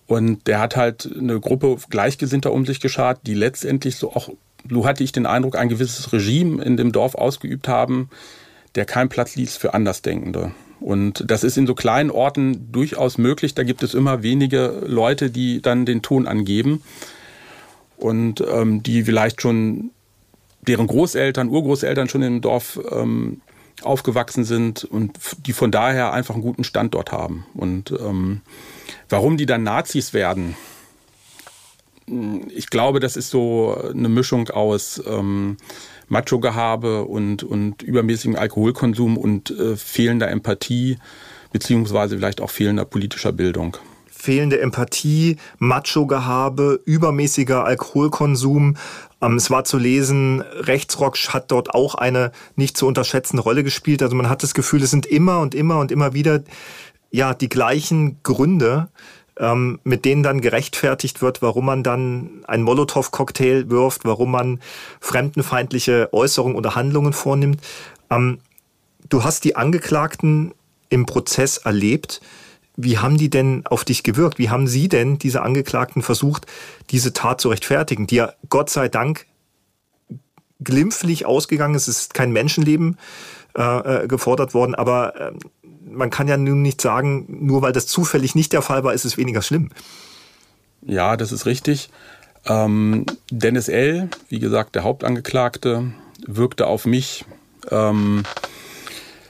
Und 0.08 0.48
der 0.48 0.60
hat 0.60 0.76
halt 0.76 1.10
eine 1.18 1.40
Gruppe 1.40 1.78
Gleichgesinnter 1.90 2.52
um 2.52 2.66
sich 2.66 2.82
geschart, 2.82 3.22
die 3.26 3.36
letztendlich 3.36 3.96
so 3.96 4.12
auch, 4.12 4.30
so 4.70 4.86
hatte 4.86 5.04
ich 5.04 5.12
den 5.12 5.26
Eindruck, 5.26 5.56
ein 5.56 5.70
gewisses 5.70 6.12
Regime 6.12 6.64
in 6.64 6.78
dem 6.78 6.92
Dorf 6.92 7.16
ausgeübt 7.16 7.68
haben, 7.68 8.10
der 8.76 8.86
keinen 8.86 9.10
Platz 9.10 9.36
ließ 9.36 9.56
für 9.56 9.74
Andersdenkende. 9.74 10.52
Und 10.80 11.24
das 11.28 11.46
ist 11.46 11.58
in 11.58 11.66
so 11.66 11.76
kleinen 11.76 12.12
Orten 12.12 12.72
durchaus 12.72 13.18
möglich. 13.18 13.56
Da 13.56 13.64
gibt 13.64 13.84
es 13.84 13.94
immer 13.94 14.22
wenige 14.24 14.84
Leute, 14.86 15.30
die 15.30 15.62
dann 15.62 15.86
den 15.86 16.02
Ton 16.02 16.28
angeben 16.28 16.84
und 17.98 18.42
ähm, 18.42 18.84
die 18.84 19.04
vielleicht 19.04 19.42
schon 19.42 19.92
deren 20.62 20.88
Großeltern, 20.88 21.50
Urgroßeltern 21.50 22.10
schon 22.10 22.22
im 22.22 22.42
Dorf 22.42 22.80
ähm, 22.92 23.42
aufgewachsen 23.82 24.44
sind 24.44 24.84
und 24.84 25.18
die 25.46 25.54
von 25.54 25.72
daher 25.72 26.14
einfach 26.14 26.36
einen 26.36 26.44
guten 26.44 26.64
Standort 26.64 27.12
haben. 27.12 27.46
Und 27.54 27.92
ähm, 27.92 28.42
warum 29.10 29.38
die 29.38 29.46
dann 29.46 29.64
Nazis 29.64 30.14
werden, 30.14 30.56
ich 32.54 32.70
glaube, 32.70 33.00
das 33.00 33.16
ist 33.16 33.30
so 33.30 33.78
eine 33.94 34.10
Mischung 34.10 34.50
aus 34.50 35.02
ähm, 35.06 35.58
Macho-Gehabe 36.10 37.06
und, 37.06 37.44
und 37.44 37.82
übermäßigem 37.82 38.36
Alkoholkonsum 38.36 39.18
und 39.18 39.52
äh, 39.52 39.78
fehlender 39.78 40.30
Empathie, 40.30 40.98
beziehungsweise 41.52 42.18
vielleicht 42.18 42.42
auch 42.42 42.50
fehlender 42.50 42.86
politischer 42.86 43.32
Bildung 43.32 43.78
fehlende 44.24 44.62
Empathie, 44.62 45.36
Macho-Gehabe, 45.60 46.80
übermäßiger 46.86 47.66
Alkoholkonsum. 47.66 48.78
Ähm, 49.22 49.36
es 49.36 49.52
war 49.52 49.66
zu 49.66 49.78
lesen, 49.78 50.42
Rechtsrock 50.42 51.18
hat 51.34 51.52
dort 51.52 51.74
auch 51.74 51.96
eine 51.96 52.32
nicht 52.56 52.78
zu 52.78 52.88
unterschätzende 52.88 53.44
Rolle 53.44 53.66
gespielt. 53.66 54.02
Also 54.02 54.16
man 54.16 54.30
hat 54.30 54.42
das 54.42 54.54
Gefühl, 54.54 54.82
es 54.82 54.92
sind 54.92 55.06
immer 55.06 55.40
und 55.40 55.54
immer 55.54 55.78
und 55.80 55.92
immer 55.92 56.14
wieder 56.14 56.42
ja 57.12 57.34
die 57.34 57.50
gleichen 57.50 58.24
Gründe, 58.24 58.88
ähm, 59.38 59.82
mit 59.84 60.06
denen 60.06 60.24
dann 60.24 60.40
gerechtfertigt 60.40 61.22
wird, 61.22 61.42
warum 61.42 61.66
man 61.66 61.84
dann 61.84 62.46
einen 62.48 62.64
Molotow-Cocktail 62.64 63.70
wirft, 63.70 64.06
warum 64.06 64.32
man 64.32 64.62
fremdenfeindliche 65.02 66.14
Äußerungen 66.14 66.56
oder 66.56 66.76
Handlungen 66.76 67.12
vornimmt. 67.12 67.60
Ähm, 68.10 68.40
du 69.10 69.26
hast 69.26 69.44
die 69.44 69.58
Angeklagten 69.58 70.54
im 70.88 71.06
Prozess 71.06 71.58
erlebt. 71.58 72.22
Wie 72.76 72.98
haben 72.98 73.18
die 73.18 73.30
denn 73.30 73.66
auf 73.66 73.86
dich 73.86 74.04
gewirkt? 74.04 74.40
Wie 74.40 74.50
haben 74.50 74.68
sie 74.68 74.90
denn, 74.90 75.20
diese 75.20 75.42
Angeklagten, 75.44 76.02
versucht, 76.02 76.48
diese 76.90 77.14
Tat 77.14 77.40
zu 77.40 77.50
rechtfertigen, 77.50 78.08
die 78.08 78.16
ja 78.16 78.34
Gott 78.50 78.70
sei 78.70 78.88
Dank 78.90 79.28
glimpflich 80.60 81.26
ausgegangen 81.26 81.76
ist? 81.76 81.88
Es 81.88 82.02
ist 82.02 82.14
kein 82.14 82.32
Menschenleben 82.32 82.98
äh, 83.56 84.04
äh, 84.04 84.08
gefordert 84.08 84.56
worden, 84.56 84.74
aber 84.74 85.20
äh, 85.20 85.32
man 85.86 86.10
kann 86.10 86.28
ja 86.28 86.38
nun 86.38 86.64
nicht 86.64 86.82
sagen, 86.82 87.28
nur 87.46 87.62
weil 87.62 87.74
das 87.74 87.86
zufällig 87.86 88.34
nicht 88.34 88.54
der 88.54 88.64
Fall 88.64 88.84
war, 88.84 88.94
ist 88.94 89.06
es 89.06 89.18
weniger 89.18 89.44
schlimm. 89.44 89.70
Ja, 90.82 91.16
das 91.16 91.32
ist 91.32 91.46
richtig. 91.46 91.90
Ähm, 92.46 93.06
Dennis 93.30 93.70
L., 93.70 94.10
wie 94.30 94.40
gesagt, 94.40 94.76
der 94.76 94.84
Hauptangeklagte, 94.84 95.94
wirkte 96.26 96.68
auf 96.68 96.86
mich, 96.86 97.26
ähm, 97.70 98.24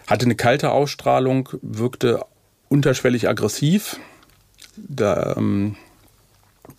hatte 0.07 0.25
eine 0.25 0.35
kalte 0.35 0.71
Ausstrahlung, 0.71 1.49
wirkte 1.61 2.25
unterschwellig 2.73 3.29
aggressiv. 3.29 3.99
Der, 4.75 5.35
ähm, 5.37 5.75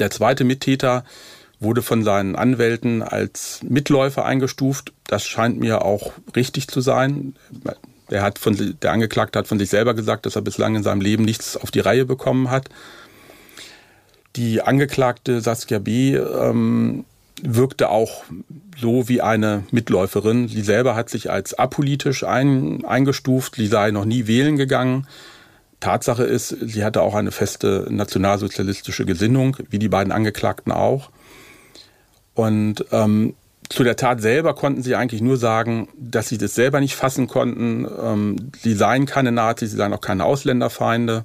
der 0.00 0.10
zweite 0.10 0.42
Mittäter 0.42 1.04
wurde 1.60 1.82
von 1.82 2.02
seinen 2.02 2.34
Anwälten 2.34 3.00
als 3.00 3.60
Mitläufer 3.62 4.24
eingestuft. 4.24 4.92
Das 5.06 5.24
scheint 5.24 5.60
mir 5.60 5.84
auch 5.84 6.12
richtig 6.34 6.66
zu 6.66 6.80
sein. 6.80 7.36
Er 8.08 8.22
hat 8.22 8.40
von, 8.40 8.76
der 8.82 8.90
Angeklagte 8.90 9.38
hat 9.38 9.46
von 9.46 9.60
sich 9.60 9.70
selber 9.70 9.94
gesagt, 9.94 10.26
dass 10.26 10.34
er 10.34 10.42
bislang 10.42 10.74
in 10.74 10.82
seinem 10.82 11.00
Leben 11.00 11.24
nichts 11.24 11.56
auf 11.56 11.70
die 11.70 11.80
Reihe 11.80 12.04
bekommen 12.04 12.50
hat. 12.50 12.68
Die 14.34 14.62
Angeklagte 14.62 15.40
Saskia 15.40 15.78
B. 15.78 16.16
Ähm, 16.16 17.04
wirkte 17.42 17.90
auch 17.90 18.24
so 18.76 19.08
wie 19.08 19.20
eine 19.20 19.64
Mitläuferin. 19.70 20.48
Sie 20.48 20.62
selber 20.62 20.96
hat 20.96 21.10
sich 21.10 21.30
als 21.30 21.54
apolitisch 21.54 22.24
ein, 22.24 22.84
eingestuft. 22.84 23.56
Sie 23.56 23.66
sei 23.66 23.90
noch 23.90 24.04
nie 24.04 24.26
wählen 24.26 24.56
gegangen. 24.56 25.06
Tatsache 25.84 26.24
ist, 26.24 26.48
sie 26.48 26.82
hatte 26.82 27.02
auch 27.02 27.14
eine 27.14 27.30
feste 27.30 27.86
nationalsozialistische 27.90 29.04
Gesinnung, 29.04 29.58
wie 29.68 29.78
die 29.78 29.90
beiden 29.90 30.12
Angeklagten 30.12 30.72
auch. 30.72 31.10
Und 32.32 32.86
ähm, 32.90 33.34
zu 33.68 33.84
der 33.84 33.96
Tat 33.96 34.22
selber 34.22 34.54
konnten 34.54 34.82
sie 34.82 34.94
eigentlich 34.94 35.20
nur 35.20 35.36
sagen, 35.36 35.88
dass 35.96 36.30
sie 36.30 36.38
das 36.38 36.54
selber 36.54 36.80
nicht 36.80 36.94
fassen 36.94 37.26
konnten. 37.26 37.86
Ähm, 38.02 38.50
sie 38.58 38.72
seien 38.72 39.04
keine 39.04 39.30
Nazis, 39.30 39.72
sie 39.72 39.76
seien 39.76 39.92
auch 39.92 40.00
keine 40.00 40.24
Ausländerfeinde. 40.24 41.24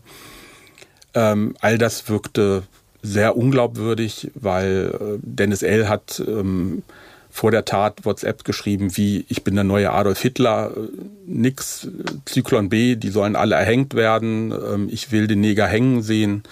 Ähm, 1.14 1.56
all 1.62 1.78
das 1.78 2.10
wirkte 2.10 2.64
sehr 3.02 3.38
unglaubwürdig, 3.38 4.32
weil 4.36 4.92
äh, 4.94 5.20
Dennis 5.22 5.64
L. 5.64 5.88
hat 5.88 6.22
ähm, 6.28 6.84
vor 7.30 7.52
der 7.52 7.66
Tat 7.66 8.06
WhatsApp 8.06 8.44
geschrieben, 8.44 8.98
wie 8.98 9.26
ich 9.30 9.44
bin 9.44 9.56
der 9.56 9.64
neue 9.64 9.92
Adolf 9.92 10.20
Hitler, 10.22 10.72
äh, 10.76 10.88
nix, 11.26 11.88
Zyklon 12.26 12.70
B, 12.70 12.96
die 12.96 13.10
sollen 13.10 13.36
alle 13.36 13.56
erhängt 13.56 13.94
werden, 13.94 14.52
ähm, 14.52 14.90
ich 14.92 15.12
will 15.12 15.28
den 15.28 15.42
Neger 15.42 15.68
hängen 15.68 16.02
sehen. 16.02 16.44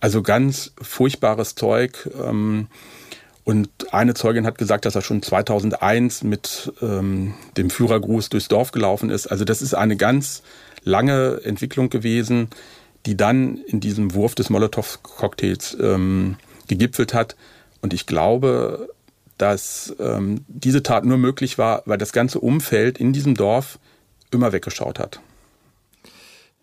Also 0.00 0.22
ganz 0.22 0.72
furchtbares 0.80 1.54
Zeug. 1.54 2.10
Ähm, 2.22 2.66
und 3.44 3.70
eine 3.92 4.12
Zeugin 4.14 4.44
hat 4.44 4.58
gesagt, 4.58 4.84
dass 4.84 4.94
er 4.94 5.02
schon 5.02 5.22
2001 5.22 6.22
mit 6.22 6.72
ähm, 6.82 7.34
dem 7.56 7.70
Führergruß 7.70 8.28
durchs 8.28 8.48
Dorf 8.48 8.72
gelaufen 8.72 9.10
ist. 9.10 9.28
Also 9.28 9.44
das 9.44 9.62
ist 9.62 9.74
eine 9.74 9.96
ganz 9.96 10.42
lange 10.84 11.40
Entwicklung 11.44 11.88
gewesen, 11.88 12.48
die 13.06 13.16
dann 13.16 13.56
in 13.66 13.80
diesem 13.80 14.12
Wurf 14.12 14.34
des 14.34 14.50
Molotow-Cocktails 14.50 15.76
gegipfelt 16.66 17.14
hat. 17.14 17.36
Und 17.80 17.94
ich 17.94 18.06
glaube, 18.06 18.90
dass 19.38 19.94
ähm, 19.98 20.44
diese 20.48 20.82
Tat 20.82 21.04
nur 21.04 21.18
möglich 21.18 21.58
war, 21.58 21.82
weil 21.86 21.98
das 21.98 22.12
ganze 22.12 22.40
Umfeld 22.40 22.98
in 22.98 23.12
diesem 23.12 23.34
Dorf 23.34 23.78
immer 24.30 24.52
weggeschaut 24.52 24.98
hat. 24.98 25.20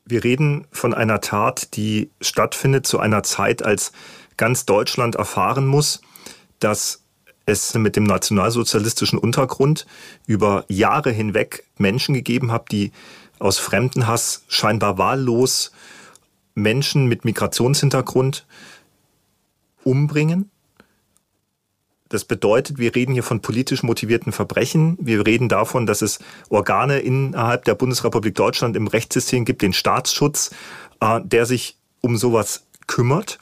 Wir 0.05 0.23
reden 0.23 0.67
von 0.71 0.93
einer 0.93 1.21
Tat, 1.21 1.75
die 1.75 2.11
stattfindet 2.21 2.85
zu 2.85 2.99
einer 2.99 3.23
Zeit, 3.23 3.63
als 3.63 3.91
ganz 4.37 4.65
Deutschland 4.65 5.15
erfahren 5.15 5.65
muss, 5.65 6.01
dass 6.59 7.01
es 7.45 7.73
mit 7.75 7.95
dem 7.95 8.03
nationalsozialistischen 8.03 9.19
Untergrund 9.19 9.85
über 10.27 10.65
Jahre 10.67 11.11
hinweg 11.11 11.63
Menschen 11.77 12.13
gegeben 12.13 12.51
hat, 12.51 12.71
die 12.71 12.91
aus 13.39 13.59
Fremdenhass 13.59 14.43
scheinbar 14.47 14.97
wahllos 14.97 15.71
Menschen 16.55 17.07
mit 17.07 17.25
Migrationshintergrund 17.25 18.45
umbringen. 19.83 20.49
Das 22.09 22.23
bedeutet, 22.23 22.77
wir 22.77 22.93
reden 22.93 23.13
hier 23.13 23.23
von 23.23 23.41
politisch 23.41 23.81
motivierten 23.81 24.31
Verbrechen. 24.31 24.95
Wir 25.01 25.25
reden 25.25 25.49
davon, 25.49 25.87
dass 25.87 26.01
es 26.01 26.19
Organe 26.49 26.99
innerhalb 26.99 27.65
der 27.65 27.73
Bundesrepublik 27.73 28.35
Deutschland 28.35 28.75
im 28.75 28.87
Rechtssystem 28.87 29.43
gibt, 29.43 29.63
den 29.63 29.73
Staatsschutz, 29.73 30.51
äh, 31.01 31.19
der 31.23 31.45
sich 31.45 31.77
um 32.01 32.17
sowas 32.17 32.67
kümmert. 32.85 33.39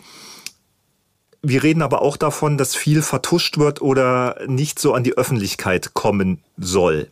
Wir 1.45 1.61
reden 1.61 1.81
aber 1.81 2.01
auch 2.01 2.15
davon, 2.15 2.57
dass 2.57 2.73
viel 2.73 3.01
vertuscht 3.01 3.57
wird 3.57 3.81
oder 3.81 4.37
nicht 4.47 4.79
so 4.79 4.93
an 4.93 5.03
die 5.03 5.17
Öffentlichkeit 5.17 5.93
kommen 5.93 6.41
soll. 6.55 7.09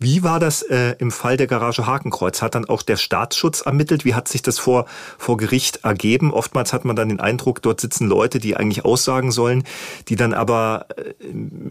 Wie 0.00 0.24
war 0.24 0.40
das 0.40 0.62
äh, 0.62 0.96
im 0.98 1.12
Fall 1.12 1.36
der 1.36 1.46
Garage 1.46 1.86
Hakenkreuz? 1.86 2.42
Hat 2.42 2.56
dann 2.56 2.64
auch 2.64 2.82
der 2.82 2.96
Staatsschutz 2.96 3.60
ermittelt? 3.60 4.04
Wie 4.04 4.16
hat 4.16 4.26
sich 4.26 4.42
das 4.42 4.58
vor, 4.58 4.86
vor 5.16 5.36
Gericht 5.36 5.84
ergeben? 5.84 6.32
Oftmals 6.34 6.72
hat 6.72 6.84
man 6.84 6.96
dann 6.96 7.08
den 7.08 7.20
Eindruck, 7.20 7.62
dort 7.62 7.80
sitzen 7.80 8.08
Leute, 8.08 8.40
die 8.40 8.56
eigentlich 8.56 8.84
aussagen 8.84 9.30
sollen, 9.30 9.62
die 10.08 10.16
dann 10.16 10.34
aber 10.34 10.86
äh, 10.96 11.12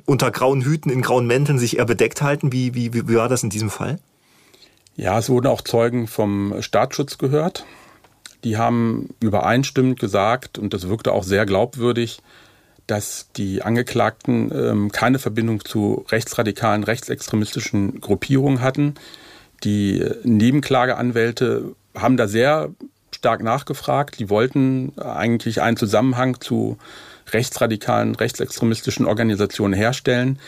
unter 0.05 0.31
grauen 0.31 0.61
Hüten, 0.61 0.89
in 0.89 1.01
grauen 1.01 1.27
Mänteln 1.27 1.59
sich 1.59 1.77
eher 1.77 1.85
bedeckt 1.85 2.21
halten. 2.21 2.53
Wie, 2.53 2.73
wie, 2.73 2.93
wie 2.93 3.15
war 3.15 3.27
das 3.27 3.43
in 3.43 3.49
diesem 3.49 3.69
Fall? 3.69 3.99
Ja, 4.95 5.19
es 5.19 5.27
wurden 5.27 5.47
auch 5.47 5.61
Zeugen 5.61 6.07
vom 6.07 6.55
Staatsschutz 6.61 7.17
gehört. 7.17 7.65
Die 8.43 8.57
haben 8.57 9.09
übereinstimmend 9.19 9.99
gesagt, 9.99 10.57
und 10.57 10.73
das 10.73 10.87
wirkte 10.87 11.11
auch 11.11 11.23
sehr 11.23 11.45
glaubwürdig, 11.45 12.19
dass 12.85 13.29
die 13.35 13.61
Angeklagten 13.61 14.51
ähm, 14.55 14.91
keine 14.91 15.19
Verbindung 15.19 15.63
zu 15.63 16.05
rechtsradikalen, 16.09 16.83
rechtsextremistischen 16.83 17.99
Gruppierungen 17.99 18.61
hatten. 18.61 18.95
Die 19.63 20.05
Nebenklageanwälte 20.23 21.75
haben 21.95 22.15
da 22.15 22.27
sehr 22.27 22.69
stark 23.13 23.43
nachgefragt. 23.43 24.19
Die 24.19 24.29
wollten 24.29 24.93
eigentlich 24.99 25.61
einen 25.61 25.77
Zusammenhang 25.77 26.39
zu 26.39 26.77
rechtsradikalen, 27.31 28.15
rechtsextremistischen 28.15 29.05
Organisationen 29.05 29.73
herstellen. 29.73 30.39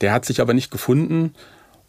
Der 0.00 0.12
hat 0.12 0.24
sich 0.24 0.40
aber 0.40 0.54
nicht 0.54 0.70
gefunden. 0.70 1.34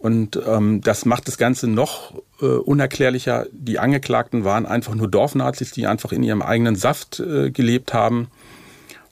Und 0.05 0.39
ähm, 0.45 0.81
das 0.81 1.05
macht 1.05 1.27
das 1.27 1.39
Ganze 1.39 1.67
noch 1.67 2.13
äh, 2.39 2.45
unerklärlicher. 2.45 3.47
Die 3.51 3.79
Angeklagten 3.79 4.43
waren 4.43 4.67
einfach 4.67 4.93
nur 4.93 5.07
Dorfnazis, 5.07 5.71
die 5.71 5.87
einfach 5.87 6.11
in 6.11 6.21
ihrem 6.21 6.43
eigenen 6.43 6.75
Saft 6.75 7.19
äh, 7.19 7.49
gelebt 7.49 7.91
haben 7.91 8.27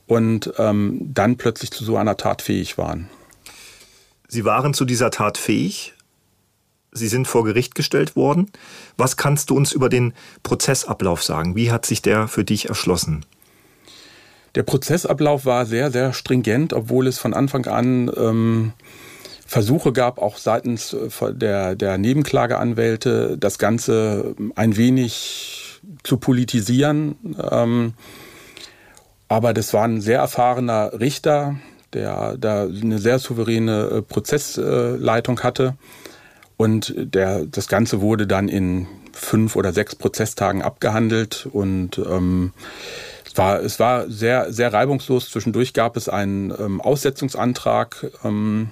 und 0.06 0.54
ähm, 0.60 1.00
dann 1.02 1.38
plötzlich 1.38 1.72
zu 1.72 1.84
so 1.84 1.98
einer 1.98 2.16
Tat 2.16 2.44
fähig 2.44 2.78
waren. 2.78 3.10
Sie 4.28 4.46
waren 4.46 4.76
zu 4.76 4.86
dieser 4.86 5.10
Tat 5.10 5.40
fähig. 5.40 5.96
Sie 6.92 7.08
sind 7.08 7.28
vor 7.28 7.44
Gericht 7.44 7.74
gestellt 7.74 8.16
worden. 8.16 8.52
Was 8.96 9.18
kannst 9.18 9.50
du 9.50 9.56
uns 9.56 9.72
über 9.72 9.90
den 9.90 10.14
Prozessablauf 10.44 11.24
sagen? 11.24 11.56
Wie 11.56 11.72
hat 11.72 11.88
sich 11.88 12.04
der 12.04 12.28
für 12.28 12.44
dich 12.44 12.70
erschlossen? 12.70 13.26
Der 14.54 14.62
Prozessablauf 14.62 15.46
war 15.46 15.66
sehr, 15.66 15.90
sehr 15.90 16.14
stringent, 16.14 16.72
obwohl 16.72 17.08
es 17.08 17.18
von 17.18 17.34
Anfang 17.34 17.66
an 17.66 18.12
ähm, 18.16 18.74
Versuche 19.54 19.94
gab, 19.94 20.18
auch 20.18 20.38
seitens 20.38 20.94
äh, 20.94 21.34
der, 21.34 21.76
der 21.76 22.00
Nebenklageanwälte, 22.00 23.38
das 23.38 23.60
Ganze 23.60 24.36
ein 24.56 24.78
wenig 24.78 25.80
zu 26.02 26.18
politisieren. 26.18 27.16
Ähm, 27.52 27.94
aber 29.28 29.54
das 29.54 29.72
war 29.72 29.84
ein 29.84 30.02
sehr 30.02 30.18
erfahrener 30.18 31.00
Richter, 31.00 31.58
der 31.94 32.36
da 32.40 32.64
eine 32.64 32.98
sehr 32.98 33.20
souveräne 33.20 33.90
äh, 33.92 34.02
Prozessleitung 34.02 35.42
hatte. 35.42 35.76
Und 36.58 36.96
der, 36.98 37.46
das 37.46 37.68
Ganze 37.68 38.02
wurde 38.02 38.26
dann 38.26 38.50
in 38.50 38.88
fünf 39.12 39.56
oder 39.56 39.72
sechs 39.72 39.96
Prozesstagen 39.96 40.64
abgehandelt 40.64 41.48
und 41.52 42.00
ähm, 42.00 42.54
es 43.24 43.38
war, 43.38 43.60
es 43.62 43.80
war 43.80 44.10
sehr, 44.10 44.52
sehr 44.52 44.74
reibungslos. 44.74 45.30
Zwischendurch 45.30 45.74
gab 45.74 45.96
es 45.96 46.10
einen 46.10 46.52
ähm, 46.52 46.82
Aussetzungsantrag, 46.82 48.08
ähm, 48.24 48.70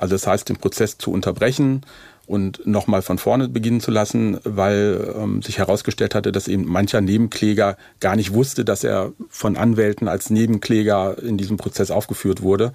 also 0.00 0.14
das 0.14 0.26
heißt, 0.26 0.48
den 0.48 0.56
Prozess 0.56 0.96
zu 0.96 1.12
unterbrechen 1.12 1.82
und 2.26 2.66
nochmal 2.66 3.02
von 3.02 3.18
vorne 3.18 3.48
beginnen 3.48 3.80
zu 3.80 3.90
lassen, 3.90 4.38
weil 4.44 5.12
ähm, 5.14 5.42
sich 5.42 5.58
herausgestellt 5.58 6.14
hatte, 6.14 6.32
dass 6.32 6.48
eben 6.48 6.64
mancher 6.64 7.02
Nebenkläger 7.02 7.76
gar 8.00 8.16
nicht 8.16 8.32
wusste, 8.32 8.64
dass 8.64 8.82
er 8.82 9.12
von 9.28 9.56
Anwälten 9.56 10.08
als 10.08 10.30
Nebenkläger 10.30 11.22
in 11.22 11.36
diesem 11.36 11.58
Prozess 11.58 11.90
aufgeführt 11.90 12.40
wurde. 12.40 12.72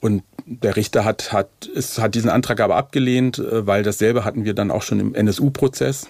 Und 0.00 0.22
der 0.44 0.76
Richter 0.76 1.04
hat, 1.06 1.32
hat, 1.32 1.48
ist, 1.72 1.98
hat 1.98 2.14
diesen 2.14 2.28
Antrag 2.28 2.60
aber 2.60 2.76
abgelehnt, 2.76 3.38
äh, 3.38 3.66
weil 3.66 3.82
dasselbe 3.82 4.24
hatten 4.24 4.44
wir 4.44 4.52
dann 4.52 4.70
auch 4.70 4.82
schon 4.82 5.00
im 5.00 5.14
NSU-Prozess. 5.14 6.08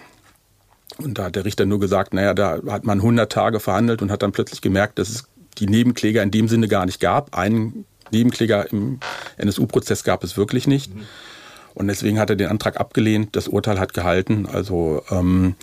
Und 0.99 1.19
da 1.19 1.25
hat 1.27 1.37
der 1.37 1.45
Richter 1.45 1.67
nur 1.67 1.79
gesagt, 1.79 2.15
naja, 2.15 2.35
da 2.35 2.61
hat 2.69 2.85
man 2.85 2.99
100 2.99 3.31
Tage 3.31 3.61
verhandelt 3.61 4.03
und 4.03 4.11
hat 4.11 4.23
dann 4.23 4.33
plötzlich 4.33 4.61
gemerkt, 4.61 4.99
dass 4.99 5.09
es 5.09 5.29
die 5.59 5.67
Nebenkläger 5.67 6.23
in 6.23 6.33
dem 6.33 6.49
Sinne 6.49 6.67
gar 6.67 6.87
nicht 6.87 7.01
gab. 7.01 7.37
Einen 7.37 7.85
Nebenkläger 8.13 8.71
im 8.73 9.01
NSU-Prozess 9.37 10.05
gab 10.05 10.25
es 10.25 10.37
wirklich 10.37 10.67
nicht. 10.67 10.95
Mhm. 10.95 11.03
Und 11.75 11.89
deswegen 11.89 12.19
hat 12.19 12.31
er 12.31 12.37
den 12.37 12.49
Antrag 12.49 12.79
abgelehnt. 12.79 13.37
Das 13.37 13.49
Urteil 13.49 13.79
hat 13.79 13.95
gehalten. 13.95 14.47
Also 14.47 15.03
ähm, 15.11 15.55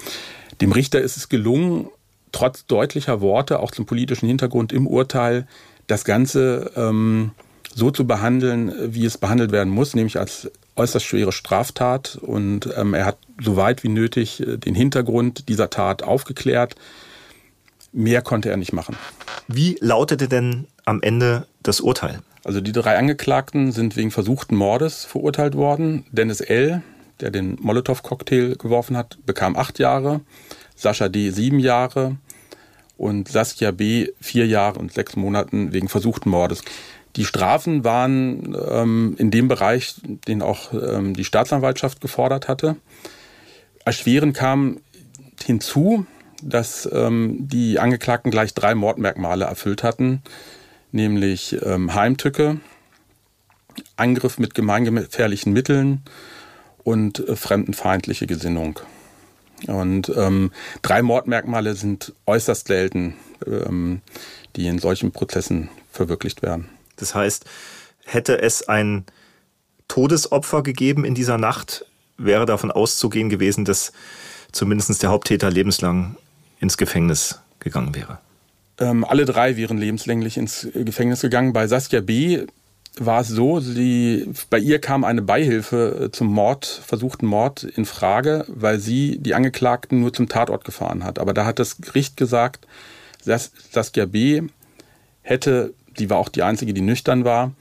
dem 0.61 0.71
Richter 0.71 1.01
ist 1.01 1.17
es 1.17 1.29
gelungen, 1.29 1.89
trotz 2.31 2.65
deutlicher 2.65 3.21
Worte, 3.21 3.59
auch 3.59 3.71
zum 3.71 3.85
politischen 3.85 4.27
Hintergrund 4.27 4.73
im 4.73 4.87
Urteil, 4.87 5.47
das 5.87 6.05
Ganze 6.05 6.71
ähm, 6.75 7.31
so 7.73 7.91
zu 7.91 8.07
behandeln, 8.07 8.73
wie 8.93 9.05
es 9.05 9.17
behandelt 9.17 9.51
werden 9.51 9.69
muss, 9.71 9.95
nämlich 9.95 10.17
als 10.17 10.49
äußerst 10.75 11.05
schwere 11.05 11.31
Straftat. 11.31 12.17
Und 12.21 12.69
ähm, 12.75 12.93
er 12.93 13.05
hat 13.05 13.17
so 13.41 13.55
weit 13.55 13.83
wie 13.83 13.89
nötig 13.89 14.41
äh, 14.41 14.57
den 14.57 14.75
Hintergrund 14.75 15.49
dieser 15.49 15.69
Tat 15.69 16.03
aufgeklärt. 16.03 16.75
Mehr 17.93 18.21
konnte 18.21 18.49
er 18.49 18.57
nicht 18.57 18.73
machen. 18.73 18.95
Wie 19.47 19.77
lautete 19.79 20.27
denn 20.27 20.67
am 20.85 21.01
Ende 21.01 21.47
das 21.63 21.79
Urteil? 21.79 22.19
Also 22.43 22.61
die 22.61 22.71
drei 22.71 22.97
Angeklagten 22.97 23.71
sind 23.71 23.95
wegen 23.95 24.11
versuchten 24.11 24.55
Mordes 24.55 25.05
verurteilt 25.05 25.55
worden. 25.55 26.05
Dennis 26.11 26.41
L., 26.41 26.81
der 27.19 27.31
den 27.31 27.57
Molotow-Cocktail 27.59 28.55
geworfen 28.55 28.95
hat, 28.95 29.17
bekam 29.25 29.55
acht 29.55 29.79
Jahre. 29.79 30.21
Sascha 30.75 31.09
D. 31.09 31.31
sieben 31.31 31.59
Jahre 31.59 32.17
und 32.95 33.27
Saskia 33.27 33.71
B. 33.71 34.09
vier 34.21 34.45
Jahre 34.47 34.79
und 34.79 34.93
sechs 34.93 35.15
Monaten 35.15 35.73
wegen 35.73 35.89
versuchten 35.89 36.29
Mordes. 36.29 36.63
Die 37.15 37.25
Strafen 37.25 37.83
waren 37.83 38.55
ähm, 38.69 39.15
in 39.17 39.31
dem 39.31 39.47
Bereich, 39.47 39.95
den 40.27 40.43
auch 40.43 40.71
ähm, 40.73 41.15
die 41.15 41.23
Staatsanwaltschaft 41.23 41.99
gefordert 41.99 42.47
hatte. 42.47 42.75
Erschwerend 43.85 44.35
kam 44.35 44.79
hinzu, 45.43 46.05
dass 46.43 46.87
ähm, 46.91 47.47
die 47.47 47.79
Angeklagten 47.79 48.29
gleich 48.29 48.53
drei 48.53 48.75
Mordmerkmale 48.75 49.45
erfüllt 49.45 49.81
hatten, 49.81 50.21
nämlich 50.91 51.57
ähm, 51.63 51.93
Heimtücke, 51.93 52.59
Angriff 53.95 54.39
mit 54.39 54.55
gemeingefährlichen 54.55 55.53
Mitteln 55.53 56.01
und 56.83 57.19
äh, 57.19 57.35
fremdenfeindliche 57.35 58.27
Gesinnung. 58.27 58.79
Und 59.65 60.11
ähm, 60.15 60.51
drei 60.81 61.01
Mordmerkmale 61.01 61.73
sind 61.73 62.13
äußerst 62.25 62.67
selten, 62.67 63.15
ähm, 63.45 64.01
die 64.55 64.67
in 64.67 64.79
solchen 64.79 65.11
Prozessen 65.11 65.69
verwirklicht 65.91 66.41
werden. 66.43 66.69
Das 66.95 67.15
heißt, 67.15 67.45
hätte 68.05 68.41
es 68.41 68.67
ein 68.67 69.05
Todesopfer 69.87 70.63
gegeben 70.63 71.05
in 71.05 71.15
dieser 71.15 71.37
Nacht, 71.37 71.85
wäre 72.17 72.45
davon 72.45 72.71
auszugehen 72.71 73.29
gewesen, 73.29 73.65
dass 73.65 73.93
zumindest 74.51 75.01
der 75.01 75.09
Haupttäter 75.09 75.49
lebenslang 75.49 76.17
ins 76.59 76.77
Gefängnis 76.77 77.39
gegangen 77.59 77.95
wäre. 77.95 78.19
Ähm, 78.79 79.03
alle 79.03 79.25
drei 79.25 79.57
wären 79.57 79.77
lebenslänglich 79.77 80.37
ins 80.37 80.67
Gefängnis 80.73 81.21
gegangen. 81.21 81.53
Bei 81.53 81.67
Saskia 81.67 82.01
B. 82.01 82.45
war 82.99 83.21
es 83.21 83.27
so, 83.27 83.59
sie, 83.59 84.29
bei 84.49 84.59
ihr 84.59 84.79
kam 84.79 85.03
eine 85.03 85.21
Beihilfe 85.21 86.05
äh, 86.05 86.11
zum 86.11 86.27
Mord, 86.27 86.65
versuchten 86.65 87.25
Mord 87.25 87.63
in 87.63 87.85
Frage, 87.85 88.45
weil 88.47 88.79
sie 88.79 89.17
die 89.19 89.33
Angeklagten 89.33 89.99
nur 89.99 90.13
zum 90.13 90.29
Tatort 90.29 90.63
gefahren 90.63 91.03
hat. 91.03 91.19
Aber 91.19 91.33
da 91.33 91.45
hat 91.45 91.59
das 91.59 91.77
Gericht 91.81 92.17
gesagt, 92.17 92.67
Saskia 93.21 94.05
B. 94.05 94.43
hätte, 95.21 95.73
die 95.97 96.09
war 96.09 96.17
auch 96.17 96.29
die 96.29 96.43
einzige, 96.43 96.73
die 96.73 96.81
nüchtern 96.81 97.25
war, 97.25 97.51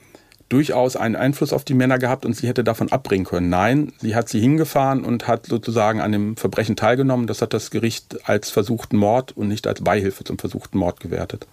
durchaus 0.49 0.95
einen 0.95 1.15
Einfluss 1.15 1.53
auf 1.53 1.63
die 1.63 1.73
Männer 1.73 1.99
gehabt 1.99 2.25
und 2.25 2.33
sie 2.33 2.47
hätte 2.47 2.63
davon 2.63 2.91
abbringen 2.91 3.25
können. 3.25 3.49
Nein, 3.49 3.93
sie 3.99 4.15
hat 4.15 4.29
sie 4.29 4.39
hingefahren 4.39 5.03
und 5.03 5.27
hat 5.27 5.45
sozusagen 5.45 6.01
an 6.01 6.11
dem 6.11 6.37
Verbrechen 6.37 6.75
teilgenommen. 6.75 7.27
Das 7.27 7.41
hat 7.41 7.53
das 7.53 7.69
Gericht 7.69 8.27
als 8.27 8.49
versuchten 8.49 8.97
Mord 8.97 9.35
und 9.35 9.47
nicht 9.47 9.67
als 9.67 9.81
Beihilfe 9.81 10.23
zum 10.23 10.37
versuchten 10.37 10.77
Mord 10.77 10.99
gewertet. 10.99 11.47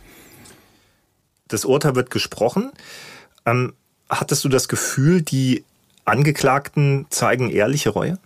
Das 1.48 1.64
Urteil 1.64 1.94
wird 1.94 2.10
gesprochen. 2.10 2.72
Ähm, 3.46 3.74
hattest 4.08 4.44
du 4.44 4.48
das 4.48 4.68
Gefühl, 4.68 5.22
die 5.22 5.64
Angeklagten 6.04 7.06
zeigen 7.10 7.50
ehrliche 7.50 7.90
Reue? 7.90 8.18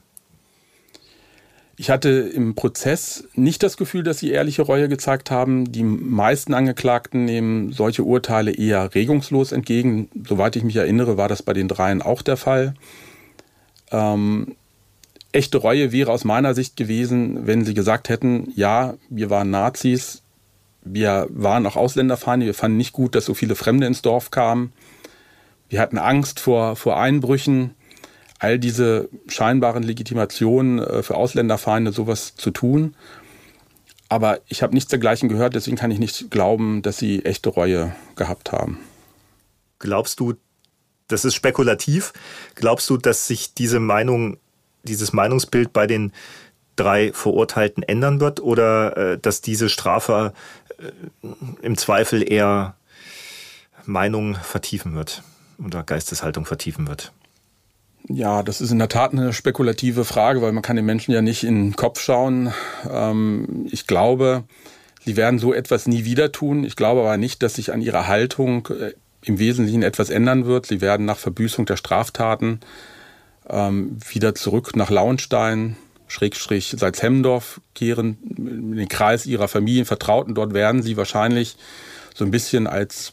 Ich 1.80 1.90
hatte 1.90 2.08
im 2.08 2.56
Prozess 2.56 3.28
nicht 3.34 3.62
das 3.62 3.76
Gefühl, 3.76 4.02
dass 4.02 4.18
sie 4.18 4.32
ehrliche 4.32 4.62
Reue 4.62 4.88
gezeigt 4.88 5.30
haben. 5.30 5.70
Die 5.70 5.84
meisten 5.84 6.52
Angeklagten 6.52 7.24
nehmen 7.24 7.72
solche 7.72 8.02
Urteile 8.02 8.50
eher 8.50 8.96
regungslos 8.96 9.52
entgegen. 9.52 10.08
Soweit 10.26 10.56
ich 10.56 10.64
mich 10.64 10.74
erinnere, 10.74 11.16
war 11.16 11.28
das 11.28 11.40
bei 11.40 11.52
den 11.52 11.68
dreien 11.68 12.02
auch 12.02 12.22
der 12.22 12.36
Fall. 12.36 12.74
Ähm, 13.92 14.56
echte 15.30 15.58
Reue 15.58 15.92
wäre 15.92 16.10
aus 16.10 16.24
meiner 16.24 16.52
Sicht 16.52 16.76
gewesen, 16.76 17.46
wenn 17.46 17.64
sie 17.64 17.74
gesagt 17.74 18.08
hätten, 18.08 18.52
ja, 18.56 18.94
wir 19.08 19.30
waren 19.30 19.50
Nazis, 19.50 20.22
wir 20.82 21.28
waren 21.30 21.64
auch 21.64 21.76
Ausländerfeinde, 21.76 22.46
wir 22.46 22.54
fanden 22.54 22.76
nicht 22.76 22.92
gut, 22.92 23.14
dass 23.14 23.24
so 23.24 23.34
viele 23.34 23.54
Fremde 23.54 23.86
ins 23.86 24.02
Dorf 24.02 24.32
kamen. 24.32 24.72
Wir 25.68 25.80
hatten 25.80 25.98
Angst 25.98 26.40
vor, 26.40 26.74
vor 26.74 26.98
Einbrüchen 26.98 27.76
all 28.38 28.58
diese 28.58 29.08
scheinbaren 29.28 29.82
Legitimationen 29.82 30.78
äh, 30.78 31.02
für 31.02 31.16
Ausländerfeinde 31.16 31.92
sowas 31.92 32.34
zu 32.36 32.50
tun. 32.50 32.94
Aber 34.08 34.40
ich 34.46 34.62
habe 34.62 34.74
nichts 34.74 34.90
dergleichen 34.90 35.28
gehört, 35.28 35.54
deswegen 35.54 35.76
kann 35.76 35.90
ich 35.90 35.98
nicht 35.98 36.30
glauben, 36.30 36.80
dass 36.82 36.96
sie 36.96 37.24
echte 37.24 37.50
Reue 37.50 37.94
gehabt 38.16 38.52
haben. 38.52 38.78
Glaubst 39.78 40.20
du, 40.20 40.34
das 41.08 41.24
ist 41.24 41.34
spekulativ, 41.34 42.12
glaubst 42.54 42.88
du, 42.88 42.96
dass 42.96 43.26
sich 43.26 43.54
diese 43.54 43.80
Meinung, 43.80 44.38
dieses 44.82 45.12
Meinungsbild 45.12 45.72
bei 45.72 45.86
den 45.86 46.12
drei 46.76 47.12
Verurteilten 47.12 47.82
ändern 47.82 48.20
wird 48.20 48.40
oder 48.40 48.96
äh, 48.96 49.18
dass 49.18 49.40
diese 49.40 49.68
Strafe 49.68 50.32
äh, 50.78 51.28
im 51.60 51.76
Zweifel 51.76 52.30
eher 52.30 52.76
Meinung 53.84 54.36
vertiefen 54.36 54.94
wird 54.94 55.22
oder 55.62 55.82
Geisteshaltung 55.82 56.46
vertiefen 56.46 56.88
wird? 56.88 57.12
Ja, 58.06 58.42
das 58.42 58.60
ist 58.60 58.70
in 58.70 58.78
der 58.78 58.88
Tat 58.88 59.12
eine 59.12 59.32
spekulative 59.32 60.04
Frage, 60.04 60.40
weil 60.40 60.52
man 60.52 60.62
kann 60.62 60.76
den 60.76 60.86
Menschen 60.86 61.12
ja 61.12 61.20
nicht 61.20 61.44
in 61.44 61.70
den 61.70 61.76
Kopf 61.76 62.00
schauen. 62.00 62.52
Ähm, 62.88 63.66
ich 63.70 63.86
glaube, 63.86 64.44
sie 65.04 65.16
werden 65.16 65.38
so 65.38 65.52
etwas 65.52 65.86
nie 65.86 66.04
wieder 66.04 66.32
tun. 66.32 66.64
Ich 66.64 66.76
glaube 66.76 67.00
aber 67.00 67.16
nicht, 67.16 67.42
dass 67.42 67.54
sich 67.54 67.72
an 67.72 67.82
ihrer 67.82 68.06
Haltung 68.06 68.68
äh, 68.68 68.92
im 69.22 69.38
Wesentlichen 69.38 69.82
etwas 69.82 70.10
ändern 70.10 70.46
wird. 70.46 70.66
Sie 70.66 70.80
werden 70.80 71.04
nach 71.04 71.18
Verbüßung 71.18 71.66
der 71.66 71.76
Straftaten 71.76 72.60
ähm, 73.48 73.98
wieder 74.08 74.34
zurück 74.34 74.74
nach 74.74 74.90
Launstein, 74.90 75.76
Schrägstrich 76.06 76.74
Salzhemmendorf 76.78 77.60
kehren, 77.74 78.16
in 78.36 78.76
den 78.76 78.88
Kreis 78.88 79.26
ihrer 79.26 79.48
Familien, 79.48 79.84
Vertrauten. 79.84 80.34
Dort 80.34 80.54
werden 80.54 80.82
sie 80.82 80.96
wahrscheinlich 80.96 81.56
so 82.14 82.24
ein 82.24 82.30
bisschen 82.30 82.66
als 82.66 83.12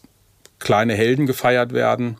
kleine 0.60 0.93
Helden 0.93 1.26
gefeiert 1.26 1.74
werden 1.74 2.17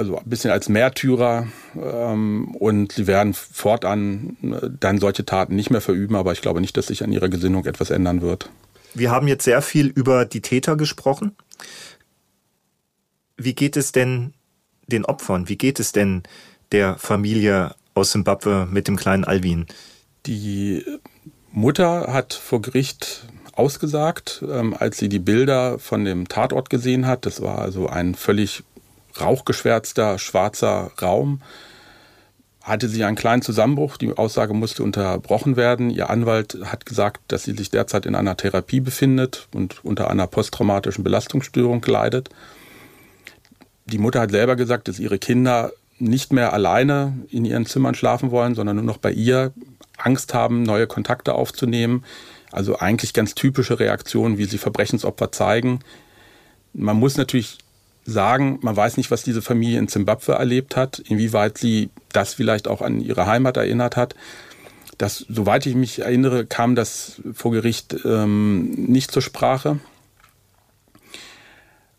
also 0.00 0.16
ein 0.16 0.24
bisschen 0.24 0.50
als 0.50 0.70
Märtyrer 0.70 1.46
ähm, 1.76 2.54
und 2.54 2.92
sie 2.92 3.06
werden 3.06 3.34
fortan 3.34 4.38
äh, 4.42 4.70
dann 4.80 4.96
solche 4.96 5.26
Taten 5.26 5.54
nicht 5.54 5.68
mehr 5.68 5.82
verüben, 5.82 6.16
aber 6.16 6.32
ich 6.32 6.40
glaube 6.40 6.62
nicht, 6.62 6.74
dass 6.78 6.86
sich 6.86 7.04
an 7.04 7.12
ihrer 7.12 7.28
Gesinnung 7.28 7.66
etwas 7.66 7.90
ändern 7.90 8.22
wird. 8.22 8.48
Wir 8.94 9.10
haben 9.10 9.28
jetzt 9.28 9.44
sehr 9.44 9.60
viel 9.60 9.88
über 9.88 10.24
die 10.24 10.40
Täter 10.40 10.76
gesprochen. 10.76 11.36
Wie 13.36 13.54
geht 13.54 13.76
es 13.76 13.92
denn 13.92 14.32
den 14.86 15.04
Opfern? 15.04 15.50
Wie 15.50 15.56
geht 15.56 15.80
es 15.80 15.92
denn 15.92 16.22
der 16.72 16.96
Familie 16.96 17.74
aus 17.92 18.12
Simbabwe 18.12 18.66
mit 18.70 18.88
dem 18.88 18.96
kleinen 18.96 19.24
Alvin? 19.24 19.66
Die 20.24 20.82
Mutter 21.52 22.10
hat 22.10 22.32
vor 22.32 22.62
Gericht 22.62 23.26
ausgesagt, 23.52 24.42
ähm, 24.50 24.74
als 24.78 24.96
sie 24.96 25.10
die 25.10 25.18
Bilder 25.18 25.78
von 25.78 26.06
dem 26.06 26.26
Tatort 26.26 26.70
gesehen 26.70 27.06
hat. 27.06 27.26
Das 27.26 27.42
war 27.42 27.58
also 27.58 27.86
ein 27.86 28.14
völlig 28.14 28.64
rauchgeschwärzter 29.18 30.18
schwarzer 30.18 30.90
Raum. 31.00 31.40
Hatte 32.62 32.88
sie 32.88 33.04
einen 33.04 33.16
kleinen 33.16 33.42
Zusammenbruch, 33.42 33.96
die 33.96 34.12
Aussage 34.12 34.52
musste 34.52 34.82
unterbrochen 34.82 35.56
werden. 35.56 35.88
Ihr 35.88 36.10
Anwalt 36.10 36.58
hat 36.64 36.84
gesagt, 36.84 37.20
dass 37.28 37.44
sie 37.44 37.52
sich 37.52 37.70
derzeit 37.70 38.04
in 38.04 38.14
einer 38.14 38.36
Therapie 38.36 38.80
befindet 38.80 39.48
und 39.54 39.82
unter 39.84 40.10
einer 40.10 40.26
posttraumatischen 40.26 41.02
Belastungsstörung 41.02 41.82
leidet. 41.86 42.28
Die 43.86 43.98
Mutter 43.98 44.20
hat 44.20 44.30
selber 44.30 44.56
gesagt, 44.56 44.88
dass 44.88 44.98
ihre 44.98 45.18
Kinder 45.18 45.72
nicht 45.98 46.32
mehr 46.32 46.52
alleine 46.52 47.18
in 47.30 47.44
ihren 47.44 47.66
Zimmern 47.66 47.94
schlafen 47.94 48.30
wollen, 48.30 48.54
sondern 48.54 48.76
nur 48.76 48.84
noch 48.84 48.98
bei 48.98 49.10
ihr 49.10 49.52
Angst 49.96 50.34
haben, 50.34 50.62
neue 50.62 50.86
Kontakte 50.86 51.34
aufzunehmen. 51.34 52.04
Also 52.52 52.78
eigentlich 52.78 53.12
ganz 53.12 53.34
typische 53.34 53.78
Reaktionen, 53.78 54.38
wie 54.38 54.44
sie 54.44 54.58
Verbrechensopfer 54.58 55.30
zeigen. 55.32 55.80
Man 56.72 56.96
muss 56.96 57.16
natürlich 57.16 57.58
sagen, 58.04 58.58
man 58.62 58.76
weiß 58.76 58.96
nicht, 58.96 59.10
was 59.10 59.22
diese 59.22 59.42
Familie 59.42 59.78
in 59.78 59.88
Zimbabwe 59.88 60.32
erlebt 60.32 60.76
hat, 60.76 60.98
inwieweit 60.98 61.58
sie 61.58 61.90
das 62.12 62.34
vielleicht 62.34 62.68
auch 62.68 62.82
an 62.82 63.00
ihre 63.00 63.26
Heimat 63.26 63.56
erinnert 63.56 63.96
hat. 63.96 64.14
Das, 64.98 65.24
soweit 65.28 65.64
ich 65.66 65.74
mich 65.74 66.00
erinnere, 66.00 66.44
kam 66.44 66.74
das 66.74 67.22
vor 67.32 67.52
Gericht 67.52 67.96
ähm, 68.04 68.70
nicht 68.70 69.10
zur 69.10 69.22
Sprache. 69.22 69.80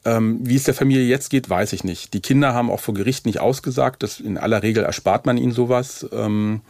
Ähm, 0.04 0.40
wie 0.44 0.56
es 0.56 0.64
der 0.64 0.74
Familie 0.74 1.04
jetzt 1.04 1.30
geht, 1.30 1.50
weiß 1.50 1.74
ich 1.74 1.84
nicht. 1.84 2.14
Die 2.14 2.22
Kinder 2.22 2.54
haben 2.54 2.72
auch 2.72 2.80
vor 2.80 2.94
Gericht 2.94 3.26
nicht 3.26 3.40
ausgesagt. 3.40 4.04
Das, 4.04 4.20
in 4.20 4.38
aller 4.38 4.64
Regel 4.64 4.84
erspart 4.84 5.26
man 5.26 5.38
ihnen 5.38 5.52
sowas. 5.52 6.08
Ähm, 6.12 6.62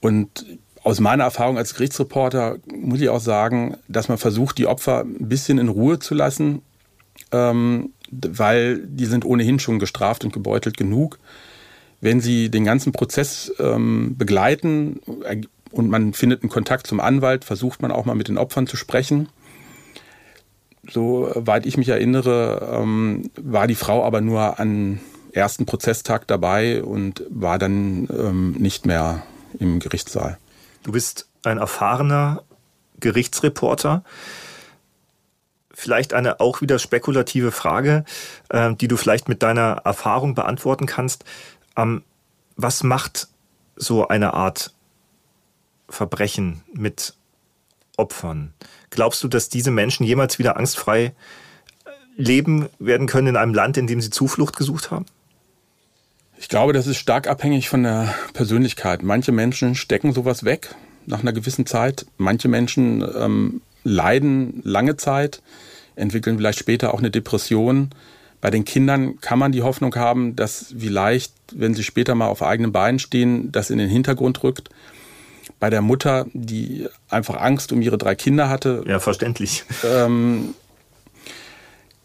und 0.00 0.46
aus 0.82 1.00
meiner 1.00 1.24
Erfahrung 1.24 1.58
als 1.58 1.74
Gerichtsreporter 1.74 2.58
muss 2.72 3.00
ich 3.00 3.08
auch 3.08 3.20
sagen, 3.20 3.76
dass 3.88 4.08
man 4.08 4.18
versucht, 4.18 4.56
die 4.58 4.66
Opfer 4.66 5.00
ein 5.00 5.28
bisschen 5.28 5.58
in 5.58 5.68
Ruhe 5.68 5.98
zu 5.98 6.14
lassen. 6.14 6.62
Ähm, 7.32 7.90
weil 8.10 8.78
die 8.86 9.06
sind 9.06 9.24
ohnehin 9.24 9.58
schon 9.58 9.78
gestraft 9.78 10.24
und 10.24 10.32
gebeutelt 10.32 10.76
genug. 10.76 11.18
Wenn 12.00 12.20
sie 12.20 12.50
den 12.50 12.64
ganzen 12.64 12.92
Prozess 12.92 13.52
ähm, 13.58 14.16
begleiten 14.16 15.00
äh, 15.24 15.40
und 15.70 15.88
man 15.88 16.12
findet 16.12 16.42
einen 16.42 16.50
Kontakt 16.50 16.86
zum 16.86 17.00
Anwalt, 17.00 17.44
versucht 17.44 17.82
man 17.82 17.90
auch 17.90 18.04
mal 18.04 18.14
mit 18.14 18.28
den 18.28 18.38
Opfern 18.38 18.66
zu 18.66 18.76
sprechen. 18.76 19.28
Soweit 20.88 21.66
ich 21.66 21.76
mich 21.76 21.88
erinnere, 21.88 22.80
ähm, 22.80 23.30
war 23.36 23.66
die 23.66 23.74
Frau 23.74 24.04
aber 24.04 24.20
nur 24.20 24.60
am 24.60 25.00
ersten 25.32 25.66
Prozesstag 25.66 26.26
dabei 26.26 26.82
und 26.82 27.24
war 27.28 27.58
dann 27.58 28.08
ähm, 28.10 28.52
nicht 28.52 28.86
mehr 28.86 29.22
im 29.58 29.80
Gerichtssaal. 29.80 30.38
Du 30.82 30.92
bist 30.92 31.28
ein 31.42 31.58
erfahrener 31.58 32.42
Gerichtsreporter 33.00 34.04
vielleicht 35.76 36.14
eine 36.14 36.40
auch 36.40 36.62
wieder 36.62 36.78
spekulative 36.78 37.52
Frage, 37.52 38.04
äh, 38.48 38.74
die 38.74 38.88
du 38.88 38.96
vielleicht 38.96 39.28
mit 39.28 39.42
deiner 39.42 39.82
Erfahrung 39.84 40.34
beantworten 40.34 40.86
kannst. 40.86 41.24
Ähm, 41.76 42.02
was 42.56 42.82
macht 42.82 43.28
so 43.76 44.08
eine 44.08 44.32
Art 44.32 44.72
Verbrechen 45.90 46.62
mit 46.72 47.14
Opfern? 47.98 48.54
Glaubst 48.88 49.22
du, 49.22 49.28
dass 49.28 49.50
diese 49.50 49.70
Menschen 49.70 50.04
jemals 50.04 50.38
wieder 50.38 50.56
angstfrei 50.56 51.04
äh, 51.04 51.90
leben 52.16 52.70
werden 52.78 53.06
können 53.06 53.28
in 53.28 53.36
einem 53.36 53.52
Land, 53.52 53.76
in 53.76 53.86
dem 53.86 54.00
sie 54.00 54.10
Zuflucht 54.10 54.56
gesucht 54.56 54.90
haben? 54.90 55.04
Ich 56.38 56.48
glaube, 56.48 56.72
das 56.72 56.86
ist 56.86 56.96
stark 56.96 57.28
abhängig 57.28 57.68
von 57.68 57.82
der 57.82 58.14
Persönlichkeit. 58.32 59.02
Manche 59.02 59.30
Menschen 59.30 59.74
stecken 59.74 60.14
sowas 60.14 60.44
weg 60.44 60.74
nach 61.04 61.20
einer 61.20 61.34
gewissen 61.34 61.66
Zeit. 61.66 62.06
Manche 62.16 62.48
Menschen 62.48 63.06
ähm, 63.14 63.60
leiden 63.86 64.60
lange 64.64 64.96
Zeit, 64.96 65.42
entwickeln 65.94 66.36
vielleicht 66.36 66.58
später 66.58 66.92
auch 66.92 66.98
eine 66.98 67.10
Depression. 67.10 67.90
Bei 68.40 68.50
den 68.50 68.64
Kindern 68.64 69.20
kann 69.20 69.38
man 69.38 69.52
die 69.52 69.62
Hoffnung 69.62 69.94
haben, 69.94 70.36
dass 70.36 70.74
vielleicht, 70.78 71.32
wenn 71.54 71.74
sie 71.74 71.82
später 71.82 72.14
mal 72.14 72.26
auf 72.26 72.42
eigenen 72.42 72.72
Beinen 72.72 72.98
stehen, 72.98 73.50
das 73.52 73.70
in 73.70 73.78
den 73.78 73.88
Hintergrund 73.88 74.42
rückt. 74.42 74.68
Bei 75.58 75.70
der 75.70 75.80
Mutter, 75.80 76.26
die 76.34 76.88
einfach 77.08 77.40
Angst 77.40 77.72
um 77.72 77.80
ihre 77.80 77.96
drei 77.96 78.14
Kinder 78.14 78.48
hatte. 78.48 78.84
Ja, 78.86 78.98
verständlich. 78.98 79.64
Ähm, 79.84 80.54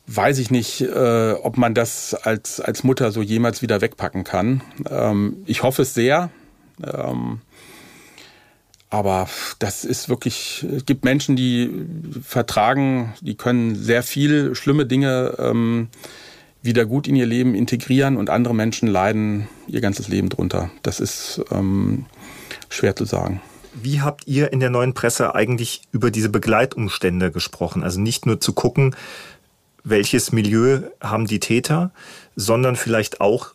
weiß 0.07 0.39
ich 0.39 0.51
nicht, 0.51 0.81
äh, 0.81 1.33
ob 1.33 1.57
man 1.57 1.73
das 1.73 2.13
als, 2.13 2.59
als 2.61 2.83
Mutter 2.83 3.11
so 3.11 3.21
jemals 3.21 3.61
wieder 3.61 3.81
wegpacken 3.81 4.23
kann. 4.23 4.61
Ähm, 4.89 5.37
ich 5.47 5.63
hoffe 5.63 5.81
es 5.81 5.93
sehr. 5.93 6.29
Ähm, 6.81 7.41
aber 8.91 9.27
das 9.57 9.85
ist 9.85 10.09
wirklich, 10.09 10.65
es 10.69 10.85
gibt 10.85 11.05
Menschen, 11.05 11.37
die 11.37 11.71
vertragen, 12.21 13.13
die 13.21 13.35
können 13.35 13.73
sehr 13.73 14.03
viel 14.03 14.53
schlimme 14.53 14.85
Dinge 14.85 15.35
ähm, 15.39 15.87
wieder 16.61 16.85
gut 16.85 17.07
in 17.07 17.15
ihr 17.15 17.25
Leben 17.25 17.55
integrieren 17.55 18.17
und 18.17 18.29
andere 18.29 18.53
Menschen 18.53 18.89
leiden 18.89 19.47
ihr 19.67 19.79
ganzes 19.79 20.09
Leben 20.09 20.27
drunter. 20.27 20.69
Das 20.83 20.99
ist 20.99 21.41
ähm, 21.51 22.05
schwer 22.67 22.93
zu 22.95 23.05
sagen. 23.05 23.41
Wie 23.73 24.01
habt 24.01 24.27
ihr 24.27 24.51
in 24.51 24.59
der 24.59 24.69
neuen 24.69 24.93
Presse 24.93 25.33
eigentlich 25.33 25.83
über 25.93 26.11
diese 26.11 26.29
Begleitumstände 26.29 27.31
gesprochen? 27.31 27.83
Also 27.83 28.01
nicht 28.01 28.25
nur 28.25 28.41
zu 28.41 28.51
gucken, 28.51 28.93
welches 29.85 30.33
Milieu 30.33 30.81
haben 30.99 31.27
die 31.27 31.39
Täter, 31.39 31.91
sondern 32.35 32.75
vielleicht 32.75 33.21
auch 33.21 33.53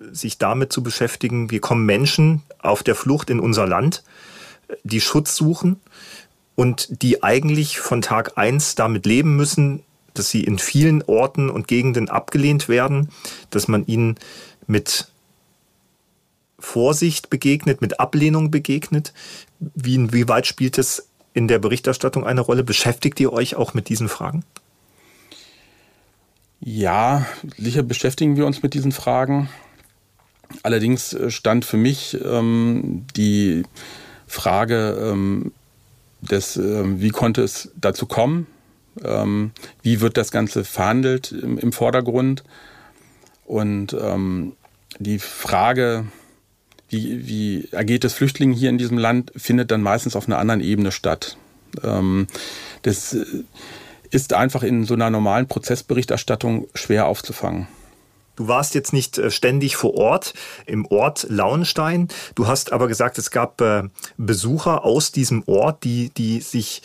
sich 0.00 0.36
damit 0.38 0.72
zu 0.72 0.82
beschäftigen, 0.82 1.52
wie 1.52 1.60
kommen 1.60 1.86
Menschen 1.86 2.42
auf 2.58 2.82
der 2.82 2.96
Flucht 2.96 3.30
in 3.30 3.38
unser 3.38 3.68
Land 3.68 4.02
die 4.82 5.00
Schutz 5.00 5.36
suchen 5.36 5.80
und 6.54 7.02
die 7.02 7.22
eigentlich 7.22 7.78
von 7.78 8.02
Tag 8.02 8.36
eins 8.36 8.74
damit 8.74 9.06
leben 9.06 9.36
müssen, 9.36 9.82
dass 10.14 10.30
sie 10.30 10.44
in 10.44 10.58
vielen 10.58 11.02
Orten 11.02 11.50
und 11.50 11.68
Gegenden 11.68 12.08
abgelehnt 12.08 12.68
werden, 12.68 13.10
dass 13.50 13.68
man 13.68 13.86
ihnen 13.86 14.16
mit 14.66 15.08
Vorsicht 16.58 17.30
begegnet, 17.30 17.80
mit 17.80 18.00
Ablehnung 18.00 18.50
begegnet? 18.50 19.12
Wie, 19.58 19.96
inwieweit 19.96 20.46
spielt 20.46 20.78
es 20.78 21.08
in 21.34 21.48
der 21.48 21.58
Berichterstattung 21.58 22.24
eine 22.24 22.40
Rolle? 22.40 22.64
Beschäftigt 22.64 23.20
ihr 23.20 23.32
euch 23.32 23.56
auch 23.56 23.74
mit 23.74 23.88
diesen 23.88 24.08
Fragen? 24.08 24.44
Ja, 26.60 27.26
sicher 27.58 27.82
beschäftigen 27.82 28.36
wir 28.36 28.46
uns 28.46 28.62
mit 28.62 28.72
diesen 28.72 28.92
Fragen. 28.92 29.50
Allerdings 30.62 31.12
äh, 31.12 31.30
stand 31.30 31.64
für 31.64 31.76
mich 31.76 32.16
ähm, 32.24 33.06
die 33.16 33.64
Frage 34.34 34.98
ähm, 35.00 35.52
des, 36.20 36.56
äh, 36.56 37.00
wie 37.00 37.10
konnte 37.10 37.42
es 37.42 37.70
dazu 37.76 38.06
kommen? 38.06 38.46
Ähm, 39.02 39.52
wie 39.82 40.00
wird 40.00 40.16
das 40.16 40.30
Ganze 40.30 40.64
verhandelt 40.64 41.32
im, 41.32 41.58
im 41.58 41.72
Vordergrund? 41.72 42.44
Und 43.46 43.96
ähm, 43.98 44.52
die 44.98 45.18
Frage, 45.18 46.06
wie, 46.88 47.26
wie 47.26 47.68
ergeht 47.72 48.04
es 48.04 48.14
Flüchtlingen 48.14 48.54
hier 48.54 48.70
in 48.70 48.78
diesem 48.78 48.98
Land, 48.98 49.32
findet 49.36 49.70
dann 49.70 49.82
meistens 49.82 50.16
auf 50.16 50.26
einer 50.26 50.38
anderen 50.38 50.60
Ebene 50.60 50.92
statt. 50.92 51.36
Ähm, 51.82 52.26
das 52.82 53.14
äh, 53.14 53.24
ist 54.10 54.32
einfach 54.32 54.62
in 54.62 54.84
so 54.84 54.94
einer 54.94 55.10
normalen 55.10 55.46
Prozessberichterstattung 55.46 56.68
schwer 56.74 57.06
aufzufangen. 57.06 57.68
Du 58.36 58.48
warst 58.48 58.74
jetzt 58.74 58.92
nicht 58.92 59.18
äh, 59.18 59.30
ständig 59.30 59.76
vor 59.76 59.94
Ort 59.94 60.34
im 60.66 60.86
Ort 60.86 61.26
Lauenstein. 61.28 62.08
Du 62.34 62.46
hast 62.46 62.72
aber 62.72 62.88
gesagt, 62.88 63.18
es 63.18 63.30
gab 63.30 63.60
äh, 63.60 63.84
Besucher 64.16 64.84
aus 64.84 65.12
diesem 65.12 65.42
Ort, 65.46 65.84
die, 65.84 66.10
die 66.10 66.40
sich 66.40 66.82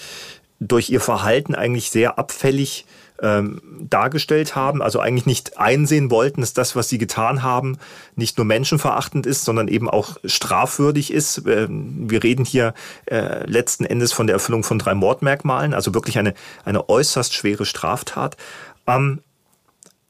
durch 0.60 0.90
ihr 0.90 1.02
Verhalten 1.02 1.56
eigentlich 1.56 1.90
sehr 1.90 2.20
abfällig 2.20 2.86
ähm, 3.22 3.62
dargestellt 3.82 4.56
haben, 4.56 4.82
also 4.82 5.00
eigentlich 5.00 5.26
nicht 5.26 5.58
einsehen 5.58 6.10
wollten, 6.12 6.42
dass 6.42 6.54
das, 6.54 6.76
was 6.76 6.90
sie 6.90 6.98
getan 6.98 7.44
haben, 7.44 7.78
nicht 8.16 8.38
nur 8.38 8.46
menschenverachtend 8.46 9.26
ist, 9.26 9.46
sondern 9.46 9.68
eben 9.68 9.90
auch 9.90 10.18
strafwürdig 10.24 11.12
ist. 11.12 11.44
Ähm, 11.48 12.10
wir 12.10 12.24
reden 12.24 12.46
hier 12.46 12.74
äh, 13.06 13.46
letzten 13.50 13.86
Endes 13.86 14.14
von 14.14 14.28
der 14.28 14.36
Erfüllung 14.36 14.64
von 14.64 14.80
drei 14.80 14.96
Mordmerkmalen, 14.96 15.74
also 15.74 15.94
wirklich 15.94 16.18
eine, 16.18 16.34
eine 16.66 16.88
äußerst 16.90 17.34
schwere 17.34 17.66
Straftat. 17.66 18.38
Ähm, 18.88 19.22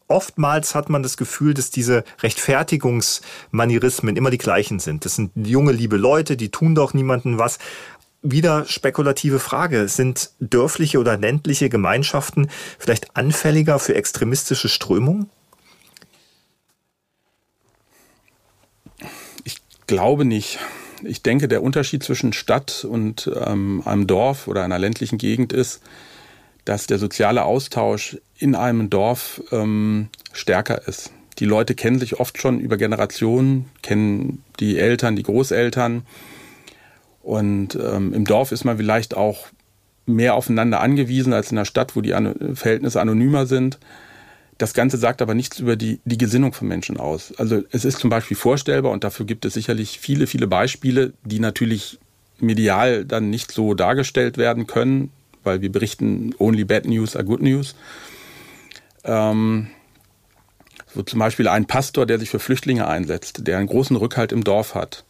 oftmals 0.09 0.75
hat 0.75 0.89
man 0.89 1.03
das 1.03 1.15
Gefühl, 1.15 1.53
dass 1.53 1.69
diese 1.69 2.03
Rechtfertigungsmanierismen 2.21 4.17
immer 4.17 4.31
die 4.31 4.37
gleichen 4.37 4.79
sind. 4.79 5.05
Das 5.05 5.15
sind 5.15 5.31
junge, 5.35 5.71
liebe 5.71 5.95
Leute, 5.95 6.35
die 6.35 6.49
tun 6.49 6.75
doch 6.75 6.93
niemandem 6.93 7.37
was. 7.37 7.59
Wieder 8.21 8.65
spekulative 8.65 9.39
Frage. 9.39 9.87
Sind 9.87 10.31
dörfliche 10.41 10.99
oder 10.99 11.17
ländliche 11.17 11.69
Gemeinschaften 11.69 12.49
vielleicht 12.77 13.15
anfälliger 13.15 13.79
für 13.79 13.95
extremistische 13.95 14.67
Strömungen? 14.67 15.29
Ich 19.45 19.61
glaube 19.87 20.25
nicht. 20.25 20.59
Ich 21.03 21.23
denke, 21.23 21.47
der 21.47 21.63
Unterschied 21.63 22.03
zwischen 22.03 22.33
Stadt 22.33 22.83
und 22.83 23.31
ähm, 23.33 23.83
einem 23.85 24.05
Dorf 24.05 24.49
oder 24.49 24.65
einer 24.65 24.79
ländlichen 24.79 25.17
Gegend 25.17 25.53
ist, 25.53 25.81
dass 26.69 26.85
der 26.85 26.99
soziale 26.99 27.45
Austausch 27.45 28.19
in 28.37 28.53
einem 28.53 28.91
Dorf 28.91 29.41
ähm, 29.51 30.09
stärker 30.33 30.87
ist. 30.87 31.11
Die 31.39 31.45
Leute 31.45 31.73
kennen 31.73 31.97
sich 31.97 32.19
oft 32.19 32.39
schon 32.39 32.59
über 32.59 32.77
Generationen, 32.77 33.65
kennen 33.81 34.43
die 34.59 34.77
Eltern, 34.77 35.15
die 35.15 35.23
Großeltern. 35.23 36.03
Und 37.23 37.73
ähm, 37.73 38.13
im 38.13 38.23
Dorf 38.23 38.51
ist 38.51 38.65
man 38.65 38.77
vielleicht 38.77 39.17
auch 39.17 39.47
mehr 40.05 40.35
aufeinander 40.35 40.79
angewiesen 40.79 41.33
als 41.33 41.49
in 41.49 41.55
der 41.55 41.65
Stadt, 41.65 41.95
wo 41.95 42.01
die 42.01 42.13
An 42.13 42.55
Verhältnisse 42.55 43.01
anonymer 43.01 43.47
sind. 43.47 43.79
Das 44.59 44.75
Ganze 44.75 44.97
sagt 44.97 45.23
aber 45.23 45.33
nichts 45.33 45.59
über 45.59 45.75
die, 45.75 45.99
die 46.05 46.19
Gesinnung 46.19 46.53
von 46.53 46.67
Menschen 46.67 46.97
aus. 46.97 47.33
Also 47.39 47.63
es 47.71 47.83
ist 47.83 47.97
zum 47.97 48.11
Beispiel 48.11 48.37
vorstellbar, 48.37 48.91
und 48.91 49.03
dafür 49.03 49.25
gibt 49.25 49.43
es 49.45 49.55
sicherlich 49.55 49.97
viele, 49.97 50.27
viele 50.27 50.45
Beispiele, 50.45 51.13
die 51.23 51.39
natürlich 51.39 51.97
medial 52.39 53.05
dann 53.05 53.31
nicht 53.31 53.51
so 53.51 53.73
dargestellt 53.73 54.37
werden 54.37 54.67
können, 54.67 55.09
weil 55.43 55.61
wir 55.61 55.71
berichten 55.71 56.33
only 56.39 56.63
bad 56.63 56.85
news 56.85 57.15
are 57.15 57.25
good 57.25 57.41
news. 57.41 57.75
Ähm, 59.03 59.67
so 60.93 61.03
zum 61.03 61.19
Beispiel 61.19 61.47
ein 61.47 61.65
Pastor, 61.65 62.05
der 62.05 62.19
sich 62.19 62.29
für 62.29 62.39
Flüchtlinge 62.39 62.87
einsetzt, 62.87 63.47
der 63.47 63.57
einen 63.57 63.67
großen 63.67 63.95
Rückhalt 63.95 64.31
im 64.31 64.43
Dorf 64.43 64.75
hat, 64.75 65.05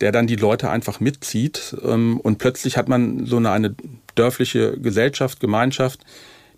der 0.00 0.12
dann 0.12 0.26
die 0.26 0.36
Leute 0.36 0.70
einfach 0.70 1.00
mitzieht 1.00 1.74
ähm, 1.84 2.20
und 2.20 2.38
plötzlich 2.38 2.76
hat 2.76 2.88
man 2.88 3.24
so 3.26 3.38
eine, 3.38 3.50
eine 3.50 3.74
dörfliche 4.14 4.78
Gesellschaft, 4.78 5.40
Gemeinschaft, 5.40 6.00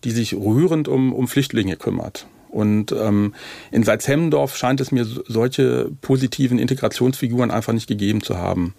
die 0.04 0.10
sich 0.10 0.34
rührend 0.34 0.88
um, 0.88 1.12
um 1.12 1.28
Flüchtlinge 1.28 1.76
kümmert. 1.76 2.26
Und 2.48 2.92
ähm, 2.92 3.34
in 3.70 3.82
Salzhemmendorf 3.82 4.56
scheint 4.56 4.80
es 4.80 4.90
mir 4.90 5.04
solche 5.04 5.90
positiven 6.00 6.58
Integrationsfiguren 6.58 7.50
einfach 7.50 7.72
nicht 7.72 7.86
gegeben 7.86 8.22
zu 8.22 8.38
haben. 8.38 8.74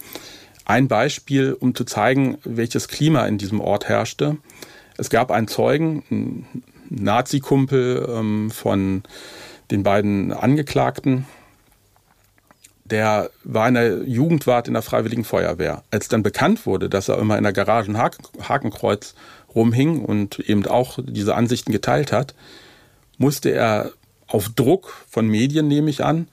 Ein 0.69 0.88
Beispiel, 0.88 1.58
um 1.60 1.73
zu 1.73 1.84
zeigen, 1.84 2.38
welches 2.43 2.88
Klima 2.88 3.25
in 3.25 3.39
diesem 3.39 3.60
Ort 3.60 3.89
herrschte. 3.89 4.38
Es 4.99 5.10
gab 5.10 5.32
einen 5.32 5.47
Zeugen, 5.47 6.03
einen 6.12 6.63
Nazi-Kumpel 6.91 8.08
ähm, 8.08 8.51
von 8.51 9.01
den 9.71 9.82
beiden 9.82 10.32
Angeklagten, 10.32 11.25
der 12.86 13.32
war 13.43 13.67
in 13.67 13.73
der 13.73 14.03
Jugendwart 14.03 14.67
in 14.67 14.75
der 14.75 14.84
Freiwilligen 14.84 15.23
Feuerwehr. 15.23 15.82
Als 15.89 16.08
dann 16.08 16.21
bekannt 16.21 16.67
wurde, 16.67 16.88
dass 16.88 17.10
er 17.10 17.17
immer 17.17 17.39
in 17.39 17.43
der 17.43 17.53
Garage 17.53 17.91
ein 17.91 17.97
Hakenkreuz 17.97 19.15
rumhing 19.55 20.05
und 20.05 20.38
eben 20.38 20.67
auch 20.67 20.99
diese 21.01 21.34
Ansichten 21.34 21.71
geteilt 21.71 22.12
hat, 22.12 22.36
musste 23.17 23.49
er 23.49 23.91
auf 24.27 24.49
Druck 24.49 24.93
von 25.10 25.27
Medien, 25.27 25.67
nehme 25.67 25.89
ich 25.89 26.05
an, 26.05 26.27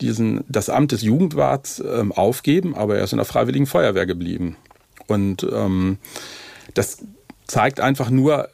diesen, 0.00 0.44
das 0.48 0.68
Amt 0.68 0.92
des 0.92 1.02
Jugendwarts 1.02 1.80
ähm, 1.80 2.12
aufgeben, 2.12 2.74
aber 2.74 2.96
er 2.96 3.04
ist 3.04 3.12
in 3.12 3.18
der 3.18 3.24
Freiwilligen 3.24 3.66
Feuerwehr 3.66 4.06
geblieben. 4.06 4.56
Und 5.06 5.46
ähm, 5.50 5.98
das 6.74 6.98
zeigt 7.46 7.80
einfach 7.80 8.10
nur, 8.10 8.48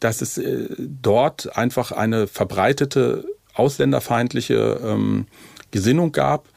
dass 0.00 0.20
es 0.20 0.38
äh, 0.38 0.68
dort 0.78 1.56
einfach 1.56 1.92
eine 1.92 2.26
verbreitete 2.26 3.24
ausländerfeindliche 3.54 4.80
ähm, 4.82 5.26
Gesinnung 5.70 6.12
gab, 6.12 6.48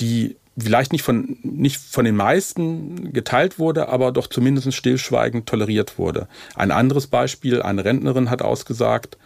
die 0.00 0.36
vielleicht 0.56 0.92
nicht 0.92 1.02
von, 1.02 1.38
nicht 1.42 1.78
von 1.78 2.04
den 2.04 2.16
meisten 2.16 3.12
geteilt 3.12 3.58
wurde, 3.58 3.88
aber 3.88 4.12
doch 4.12 4.28
zumindest 4.28 4.72
stillschweigend 4.72 5.46
toleriert 5.46 5.98
wurde. 5.98 6.28
Ein 6.54 6.70
anderes 6.70 7.06
Beispiel, 7.06 7.62
eine 7.62 7.84
Rentnerin 7.84 8.30
hat 8.30 8.42
ausgesagt, 8.42 9.18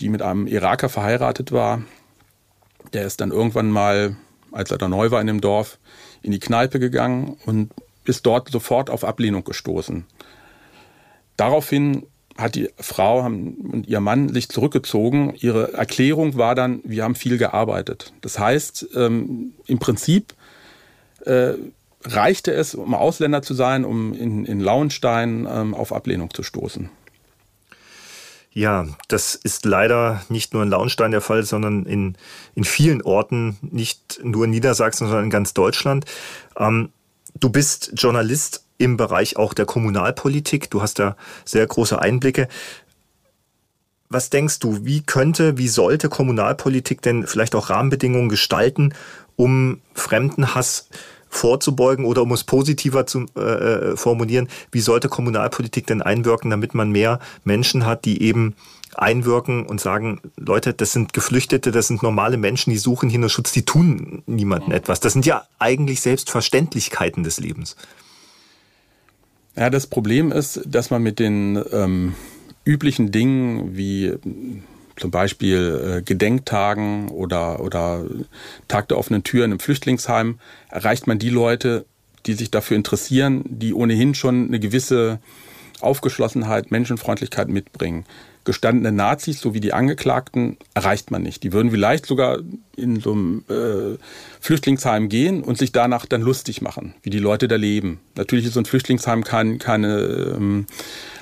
die 0.00 0.08
mit 0.08 0.22
einem 0.22 0.46
Iraker 0.46 0.88
verheiratet 0.88 1.52
war, 1.52 1.82
der 2.92 3.06
ist 3.06 3.20
dann 3.20 3.30
irgendwann 3.30 3.70
mal, 3.70 4.16
als 4.52 4.70
er 4.70 4.78
da 4.78 4.88
neu 4.88 5.10
war 5.10 5.20
in 5.20 5.26
dem 5.26 5.40
Dorf, 5.40 5.78
in 6.22 6.32
die 6.32 6.38
Kneipe 6.38 6.78
gegangen 6.78 7.36
und 7.46 7.70
ist 8.04 8.26
dort 8.26 8.50
sofort 8.50 8.90
auf 8.90 9.04
Ablehnung 9.04 9.44
gestoßen. 9.44 10.04
Daraufhin 11.36 12.06
hat 12.36 12.54
die 12.54 12.68
Frau 12.78 13.20
und 13.24 13.84
ihr 13.86 14.00
Mann 14.00 14.32
sich 14.32 14.48
zurückgezogen. 14.48 15.34
Ihre 15.36 15.72
Erklärung 15.72 16.36
war 16.36 16.54
dann, 16.54 16.80
wir 16.84 17.04
haben 17.04 17.14
viel 17.14 17.38
gearbeitet. 17.38 18.12
Das 18.22 18.38
heißt, 18.38 18.88
ähm, 18.96 19.52
im 19.66 19.78
Prinzip 19.78 20.34
äh, 21.24 21.54
reichte 22.04 22.52
es, 22.52 22.74
um 22.74 22.94
Ausländer 22.94 23.42
zu 23.42 23.54
sein, 23.54 23.84
um 23.84 24.12
in, 24.14 24.44
in 24.44 24.60
Lauenstein 24.60 25.46
ähm, 25.50 25.74
auf 25.74 25.92
Ablehnung 25.92 26.32
zu 26.34 26.42
stoßen. 26.42 26.90
Ja, 28.56 28.86
das 29.08 29.34
ist 29.34 29.64
leider 29.64 30.22
nicht 30.28 30.54
nur 30.54 30.62
in 30.62 30.68
Launstein 30.68 31.10
der 31.10 31.20
Fall, 31.20 31.42
sondern 31.42 31.86
in, 31.86 32.16
in 32.54 32.62
vielen 32.62 33.02
Orten, 33.02 33.56
nicht 33.62 34.20
nur 34.22 34.44
in 34.44 34.52
Niedersachsen, 34.52 35.08
sondern 35.08 35.24
in 35.24 35.30
ganz 35.30 35.54
Deutschland. 35.54 36.04
Ähm, 36.56 36.90
du 37.40 37.50
bist 37.50 37.90
Journalist 37.96 38.64
im 38.78 38.96
Bereich 38.96 39.36
auch 39.36 39.54
der 39.54 39.66
Kommunalpolitik. 39.66 40.70
Du 40.70 40.82
hast 40.82 41.00
da 41.00 41.16
sehr 41.44 41.66
große 41.66 42.00
Einblicke. 42.00 42.46
Was 44.08 44.30
denkst 44.30 44.60
du, 44.60 44.84
wie 44.84 45.02
könnte, 45.02 45.58
wie 45.58 45.68
sollte 45.68 46.08
Kommunalpolitik 46.08 47.02
denn 47.02 47.26
vielleicht 47.26 47.56
auch 47.56 47.70
Rahmenbedingungen 47.70 48.28
gestalten, 48.28 48.94
um 49.34 49.80
Fremdenhass 49.94 50.88
vorzubeugen 51.36 52.04
oder 52.04 52.22
um 52.22 52.32
es 52.32 52.44
positiver 52.44 53.06
zu 53.06 53.26
äh, 53.36 53.40
äh, 53.40 53.96
formulieren, 53.96 54.48
wie 54.70 54.80
sollte 54.80 55.08
Kommunalpolitik 55.08 55.86
denn 55.86 56.02
einwirken, 56.02 56.50
damit 56.50 56.74
man 56.74 56.90
mehr 56.90 57.18
Menschen 57.44 57.86
hat, 57.86 58.04
die 58.04 58.22
eben 58.22 58.54
einwirken 58.94 59.66
und 59.66 59.80
sagen, 59.80 60.20
Leute, 60.36 60.72
das 60.72 60.92
sind 60.92 61.12
Geflüchtete, 61.12 61.72
das 61.72 61.88
sind 61.88 62.02
normale 62.02 62.36
Menschen, 62.36 62.70
die 62.70 62.78
suchen 62.78 63.10
hier 63.10 63.18
nur 63.18 63.28
Schutz, 63.28 63.52
die 63.52 63.64
tun 63.64 64.22
niemandem 64.26 64.68
mhm. 64.68 64.76
etwas. 64.76 65.00
Das 65.00 65.12
sind 65.12 65.26
ja 65.26 65.44
eigentlich 65.58 66.00
Selbstverständlichkeiten 66.00 67.24
des 67.24 67.40
Lebens. 67.40 67.76
Ja, 69.56 69.70
das 69.70 69.86
Problem 69.86 70.32
ist, 70.32 70.60
dass 70.66 70.90
man 70.90 71.02
mit 71.02 71.18
den 71.18 71.62
ähm, 71.72 72.14
üblichen 72.64 73.10
Dingen 73.12 73.76
wie 73.76 74.14
zum 74.96 75.10
Beispiel 75.10 75.98
äh, 75.98 76.02
Gedenktagen 76.02 77.08
oder, 77.08 77.60
oder 77.60 78.04
Tag 78.68 78.88
der 78.88 78.98
offenen 78.98 79.24
Türen 79.24 79.52
im 79.52 79.60
Flüchtlingsheim, 79.60 80.38
erreicht 80.70 81.06
man 81.06 81.18
die 81.18 81.30
Leute, 81.30 81.86
die 82.26 82.34
sich 82.34 82.50
dafür 82.50 82.76
interessieren, 82.76 83.42
die 83.46 83.74
ohnehin 83.74 84.14
schon 84.14 84.48
eine 84.48 84.60
gewisse 84.60 85.18
Aufgeschlossenheit, 85.80 86.70
Menschenfreundlichkeit 86.70 87.48
mitbringen. 87.48 88.04
Gestandene 88.44 88.92
Nazis 88.92 89.40
sowie 89.40 89.60
die 89.60 89.72
Angeklagten 89.72 90.58
erreicht 90.74 91.10
man 91.10 91.22
nicht. 91.22 91.42
Die 91.42 91.52
würden 91.52 91.70
vielleicht 91.70 92.04
sogar 92.04 92.40
in 92.76 93.00
so 93.00 93.12
einem 93.12 93.44
äh, 93.48 93.98
Flüchtlingsheim 94.40 95.08
gehen 95.08 95.42
und 95.42 95.56
sich 95.56 95.72
danach 95.72 96.04
dann 96.04 96.20
lustig 96.20 96.60
machen, 96.60 96.94
wie 97.02 97.10
die 97.10 97.18
Leute 97.18 97.48
da 97.48 97.56
leben. 97.56 98.00
Natürlich 98.16 98.44
ist 98.44 98.54
so 98.54 98.60
ein 98.60 98.66
Flüchtlingsheim 98.66 99.24
kein, 99.24 99.58
keine 99.58 100.34
ähm, 100.36 100.66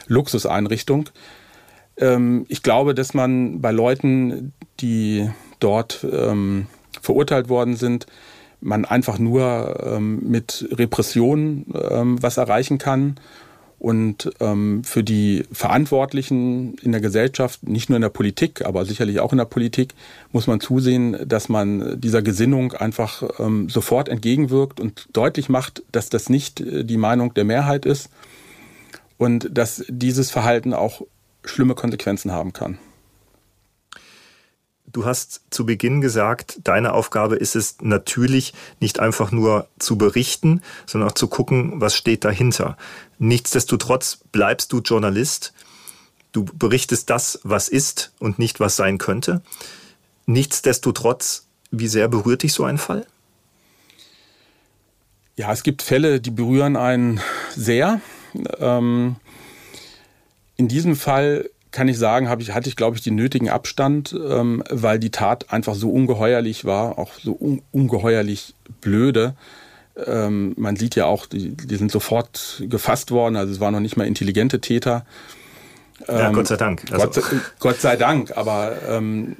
Luxuseinrichtung. 0.08 1.10
Ähm, 1.96 2.44
ich 2.48 2.62
glaube, 2.62 2.94
dass 2.94 3.14
man 3.14 3.60
bei 3.60 3.72
Leuten, 3.72 4.52
die 4.80 5.28
dort 5.60 6.06
ähm, 6.10 6.66
verurteilt 7.00 7.48
worden 7.48 7.76
sind, 7.76 8.06
man 8.60 8.84
einfach 8.84 9.18
nur 9.18 9.80
ähm, 9.84 10.20
mit 10.28 10.68
Repression 10.72 11.66
ähm, 11.90 12.22
was 12.22 12.36
erreichen 12.36 12.78
kann. 12.78 13.16
Und 13.78 14.30
ähm, 14.38 14.84
für 14.84 15.02
die 15.02 15.42
Verantwortlichen 15.50 16.76
in 16.82 16.92
der 16.92 17.00
Gesellschaft, 17.00 17.66
nicht 17.66 17.90
nur 17.90 17.96
in 17.96 18.02
der 18.02 18.10
Politik, 18.10 18.64
aber 18.64 18.84
sicherlich 18.84 19.18
auch 19.18 19.32
in 19.32 19.38
der 19.38 19.44
Politik, 19.44 19.94
muss 20.30 20.46
man 20.46 20.60
zusehen, 20.60 21.16
dass 21.26 21.48
man 21.48 22.00
dieser 22.00 22.22
Gesinnung 22.22 22.74
einfach 22.74 23.24
ähm, 23.40 23.68
sofort 23.68 24.08
entgegenwirkt 24.08 24.78
und 24.78 25.08
deutlich 25.12 25.48
macht, 25.48 25.82
dass 25.90 26.10
das 26.10 26.28
nicht 26.28 26.60
äh, 26.60 26.84
die 26.84 26.96
Meinung 26.96 27.34
der 27.34 27.42
Mehrheit 27.42 27.84
ist 27.84 28.08
und 29.18 29.48
dass 29.50 29.84
dieses 29.88 30.30
Verhalten 30.30 30.74
auch 30.74 31.02
schlimme 31.44 31.74
Konsequenzen 31.74 32.32
haben 32.32 32.52
kann. 32.52 32.78
Du 34.92 35.06
hast 35.06 35.42
zu 35.48 35.64
Beginn 35.64 36.02
gesagt, 36.02 36.60
deine 36.64 36.92
Aufgabe 36.92 37.36
ist 37.36 37.56
es 37.56 37.76
natürlich 37.80 38.52
nicht 38.78 39.00
einfach 39.00 39.32
nur 39.32 39.68
zu 39.78 39.96
berichten, 39.96 40.60
sondern 40.86 41.08
auch 41.10 41.14
zu 41.14 41.28
gucken, 41.28 41.80
was 41.80 41.96
steht 41.96 42.24
dahinter. 42.24 42.76
Nichtsdestotrotz 43.18 44.18
bleibst 44.32 44.72
du 44.72 44.80
Journalist. 44.80 45.54
Du 46.32 46.44
berichtest 46.44 47.08
das, 47.08 47.40
was 47.42 47.68
ist 47.68 48.12
und 48.18 48.38
nicht, 48.38 48.60
was 48.60 48.76
sein 48.76 48.98
könnte. 48.98 49.40
Nichtsdestotrotz, 50.26 51.46
wie 51.70 51.88
sehr 51.88 52.08
berührt 52.08 52.42
dich 52.42 52.52
so 52.52 52.64
ein 52.64 52.76
Fall? 52.76 53.06
Ja, 55.36 55.52
es 55.52 55.62
gibt 55.62 55.80
Fälle, 55.80 56.20
die 56.20 56.30
berühren 56.30 56.76
einen 56.76 57.20
sehr. 57.56 58.02
Ähm, 58.58 59.16
in 60.62 60.68
diesem 60.68 60.94
Fall 60.94 61.50
kann 61.72 61.88
ich 61.88 61.98
sagen, 61.98 62.28
habe 62.28 62.40
ich, 62.40 62.54
hatte 62.54 62.68
ich, 62.68 62.76
glaube 62.76 62.96
ich, 62.96 63.02
den 63.02 63.16
nötigen 63.16 63.48
Abstand, 63.48 64.14
ähm, 64.14 64.62
weil 64.70 65.00
die 65.00 65.10
Tat 65.10 65.52
einfach 65.52 65.74
so 65.74 65.90
ungeheuerlich 65.90 66.64
war, 66.64 66.98
auch 66.98 67.10
so 67.20 67.36
un 67.38 67.62
ungeheuerlich 67.72 68.54
blöde. 68.80 69.34
Ähm, 70.06 70.54
man 70.56 70.76
sieht 70.76 70.94
ja 70.94 71.06
auch, 71.06 71.26
die, 71.26 71.56
die 71.56 71.76
sind 71.76 71.90
sofort 71.90 72.62
gefasst 72.68 73.10
worden, 73.10 73.34
also 73.34 73.52
es 73.52 73.58
waren 73.58 73.74
noch 73.74 73.80
nicht 73.80 73.96
mal 73.96 74.06
intelligente 74.06 74.60
Täter. 74.60 75.04
Ähm, 76.06 76.18
ja, 76.18 76.30
Gott 76.30 76.46
sei 76.46 76.56
Dank. 76.56 76.84
Also. 76.92 77.04
Gott, 77.04 77.14
sei, 77.14 77.22
Gott, 77.58 77.80
sei 77.80 77.96
Dank, 77.96 78.36
aber 78.36 78.76
ähm, 78.88 79.34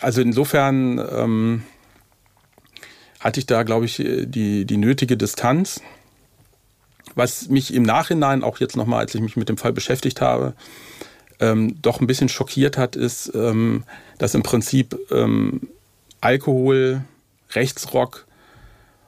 also 0.00 0.20
insofern 0.20 0.98
ähm, 0.98 1.62
hatte 3.20 3.40
ich 3.40 3.46
da, 3.46 3.62
glaube 3.62 3.86
ich, 3.86 3.96
die, 3.96 4.66
die 4.66 4.76
nötige 4.76 5.16
Distanz. 5.16 5.80
Was 7.14 7.48
mich 7.48 7.72
im 7.72 7.82
Nachhinein, 7.82 8.42
auch 8.42 8.58
jetzt 8.58 8.76
nochmal, 8.76 9.00
als 9.00 9.14
ich 9.14 9.20
mich 9.20 9.36
mit 9.36 9.48
dem 9.48 9.56
Fall 9.56 9.72
beschäftigt 9.72 10.20
habe, 10.20 10.54
ähm, 11.40 11.76
doch 11.82 12.00
ein 12.00 12.06
bisschen 12.06 12.28
schockiert 12.28 12.78
hat, 12.78 12.96
ist, 12.96 13.32
ähm, 13.34 13.84
dass 14.18 14.34
im 14.34 14.42
Prinzip 14.42 14.98
ähm, 15.10 15.68
Alkohol, 16.20 17.02
Rechtsrock 17.52 18.26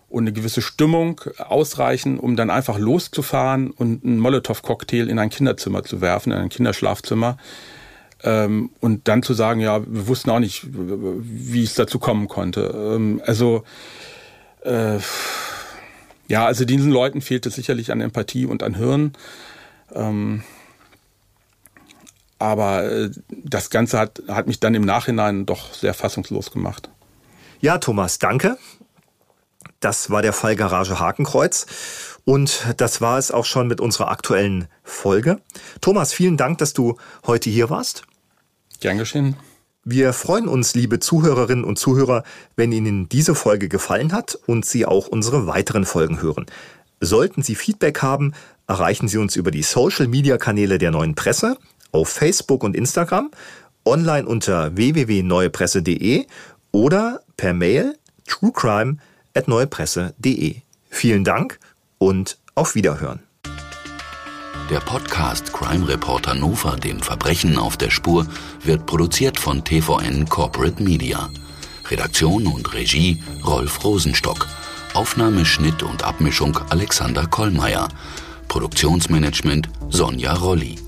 und 0.08 0.24
eine 0.24 0.32
gewisse 0.32 0.62
Stimmung 0.62 1.20
ausreichen, 1.38 2.18
um 2.18 2.36
dann 2.36 2.50
einfach 2.50 2.78
loszufahren 2.78 3.70
und 3.70 4.04
einen 4.04 4.18
Molotow-Cocktail 4.18 5.08
in 5.08 5.18
ein 5.18 5.30
Kinderzimmer 5.30 5.82
zu 5.82 6.00
werfen, 6.00 6.32
in 6.32 6.38
ein 6.38 6.48
Kinderschlafzimmer. 6.48 7.38
Ähm, 8.22 8.70
und 8.80 9.08
dann 9.08 9.22
zu 9.22 9.34
sagen, 9.34 9.60
ja, 9.60 9.80
wir 9.86 10.06
wussten 10.08 10.30
auch 10.30 10.38
nicht, 10.38 10.66
wie 10.70 11.62
es 11.62 11.74
dazu 11.74 11.98
kommen 11.98 12.28
konnte. 12.28 12.72
Ähm, 12.74 13.20
also 13.26 13.64
äh, 14.62 14.98
ja, 16.28 16.44
also 16.46 16.64
diesen 16.64 16.90
Leuten 16.90 17.20
fehlt 17.20 17.46
es 17.46 17.54
sicherlich 17.54 17.92
an 17.92 18.00
Empathie 18.00 18.46
und 18.46 18.62
an 18.62 18.74
Hirn. 18.74 19.12
Ähm, 19.94 20.42
aber 22.38 22.84
äh, 22.84 23.10
das 23.30 23.70
Ganze 23.70 23.98
hat, 23.98 24.22
hat 24.28 24.46
mich 24.46 24.60
dann 24.60 24.74
im 24.74 24.84
Nachhinein 24.84 25.46
doch 25.46 25.72
sehr 25.72 25.94
fassungslos 25.94 26.50
gemacht. 26.50 26.90
Ja, 27.60 27.78
Thomas, 27.78 28.18
danke. 28.18 28.58
Das 29.80 30.10
war 30.10 30.22
der 30.22 30.32
Fall 30.32 30.56
Garage 30.56 30.98
Hakenkreuz. 30.98 31.66
Und 32.24 32.66
das 32.76 33.00
war 33.00 33.18
es 33.18 33.30
auch 33.30 33.44
schon 33.44 33.68
mit 33.68 33.80
unserer 33.80 34.10
aktuellen 34.10 34.66
Folge. 34.82 35.40
Thomas, 35.80 36.12
vielen 36.12 36.36
Dank, 36.36 36.58
dass 36.58 36.72
du 36.72 36.96
heute 37.26 37.50
hier 37.50 37.70
warst. 37.70 38.02
Gern 38.80 38.98
geschehen. 38.98 39.36
Wir 39.88 40.12
freuen 40.12 40.48
uns, 40.48 40.74
liebe 40.74 40.98
Zuhörerinnen 40.98 41.64
und 41.64 41.78
Zuhörer, 41.78 42.24
wenn 42.56 42.72
Ihnen 42.72 43.08
diese 43.08 43.36
Folge 43.36 43.68
gefallen 43.68 44.12
hat 44.12 44.36
und 44.46 44.66
Sie 44.66 44.84
auch 44.84 45.06
unsere 45.06 45.46
weiteren 45.46 45.84
Folgen 45.84 46.20
hören. 46.20 46.46
Sollten 47.00 47.42
Sie 47.42 47.54
Feedback 47.54 48.02
haben, 48.02 48.32
erreichen 48.66 49.06
Sie 49.06 49.18
uns 49.18 49.36
über 49.36 49.52
die 49.52 49.62
Social-Media-Kanäle 49.62 50.78
der 50.78 50.90
neuen 50.90 51.14
Presse 51.14 51.56
auf 51.92 52.08
Facebook 52.08 52.64
und 52.64 52.74
Instagram, 52.74 53.30
online 53.84 54.26
unter 54.26 54.76
www.neuepresse.de 54.76 56.26
oder 56.72 57.20
per 57.36 57.54
Mail 57.54 57.96
truecrime.neuepresse.de. 58.26 60.56
Vielen 60.90 61.22
Dank 61.22 61.60
und 61.98 62.38
auf 62.56 62.74
Wiederhören. 62.74 63.25
Der 64.70 64.80
Podcast 64.80 65.52
Crime 65.52 65.86
Reporter 65.86 66.34
Nova, 66.34 66.74
dem 66.74 66.98
Verbrechen 67.00 67.56
auf 67.56 67.76
der 67.76 67.90
Spur, 67.90 68.26
wird 68.64 68.84
produziert 68.84 69.38
von 69.38 69.62
TVN 69.62 70.28
Corporate 70.28 70.82
Media. 70.82 71.30
Redaktion 71.88 72.48
und 72.48 72.74
Regie 72.74 73.22
Rolf 73.44 73.84
Rosenstock. 73.84 74.48
Aufnahme, 74.92 75.44
Schnitt 75.44 75.84
und 75.84 76.02
Abmischung 76.02 76.58
Alexander 76.70 77.26
Kollmeier. 77.26 77.86
Produktionsmanagement 78.48 79.68
Sonja 79.88 80.34
Rolli. 80.34 80.85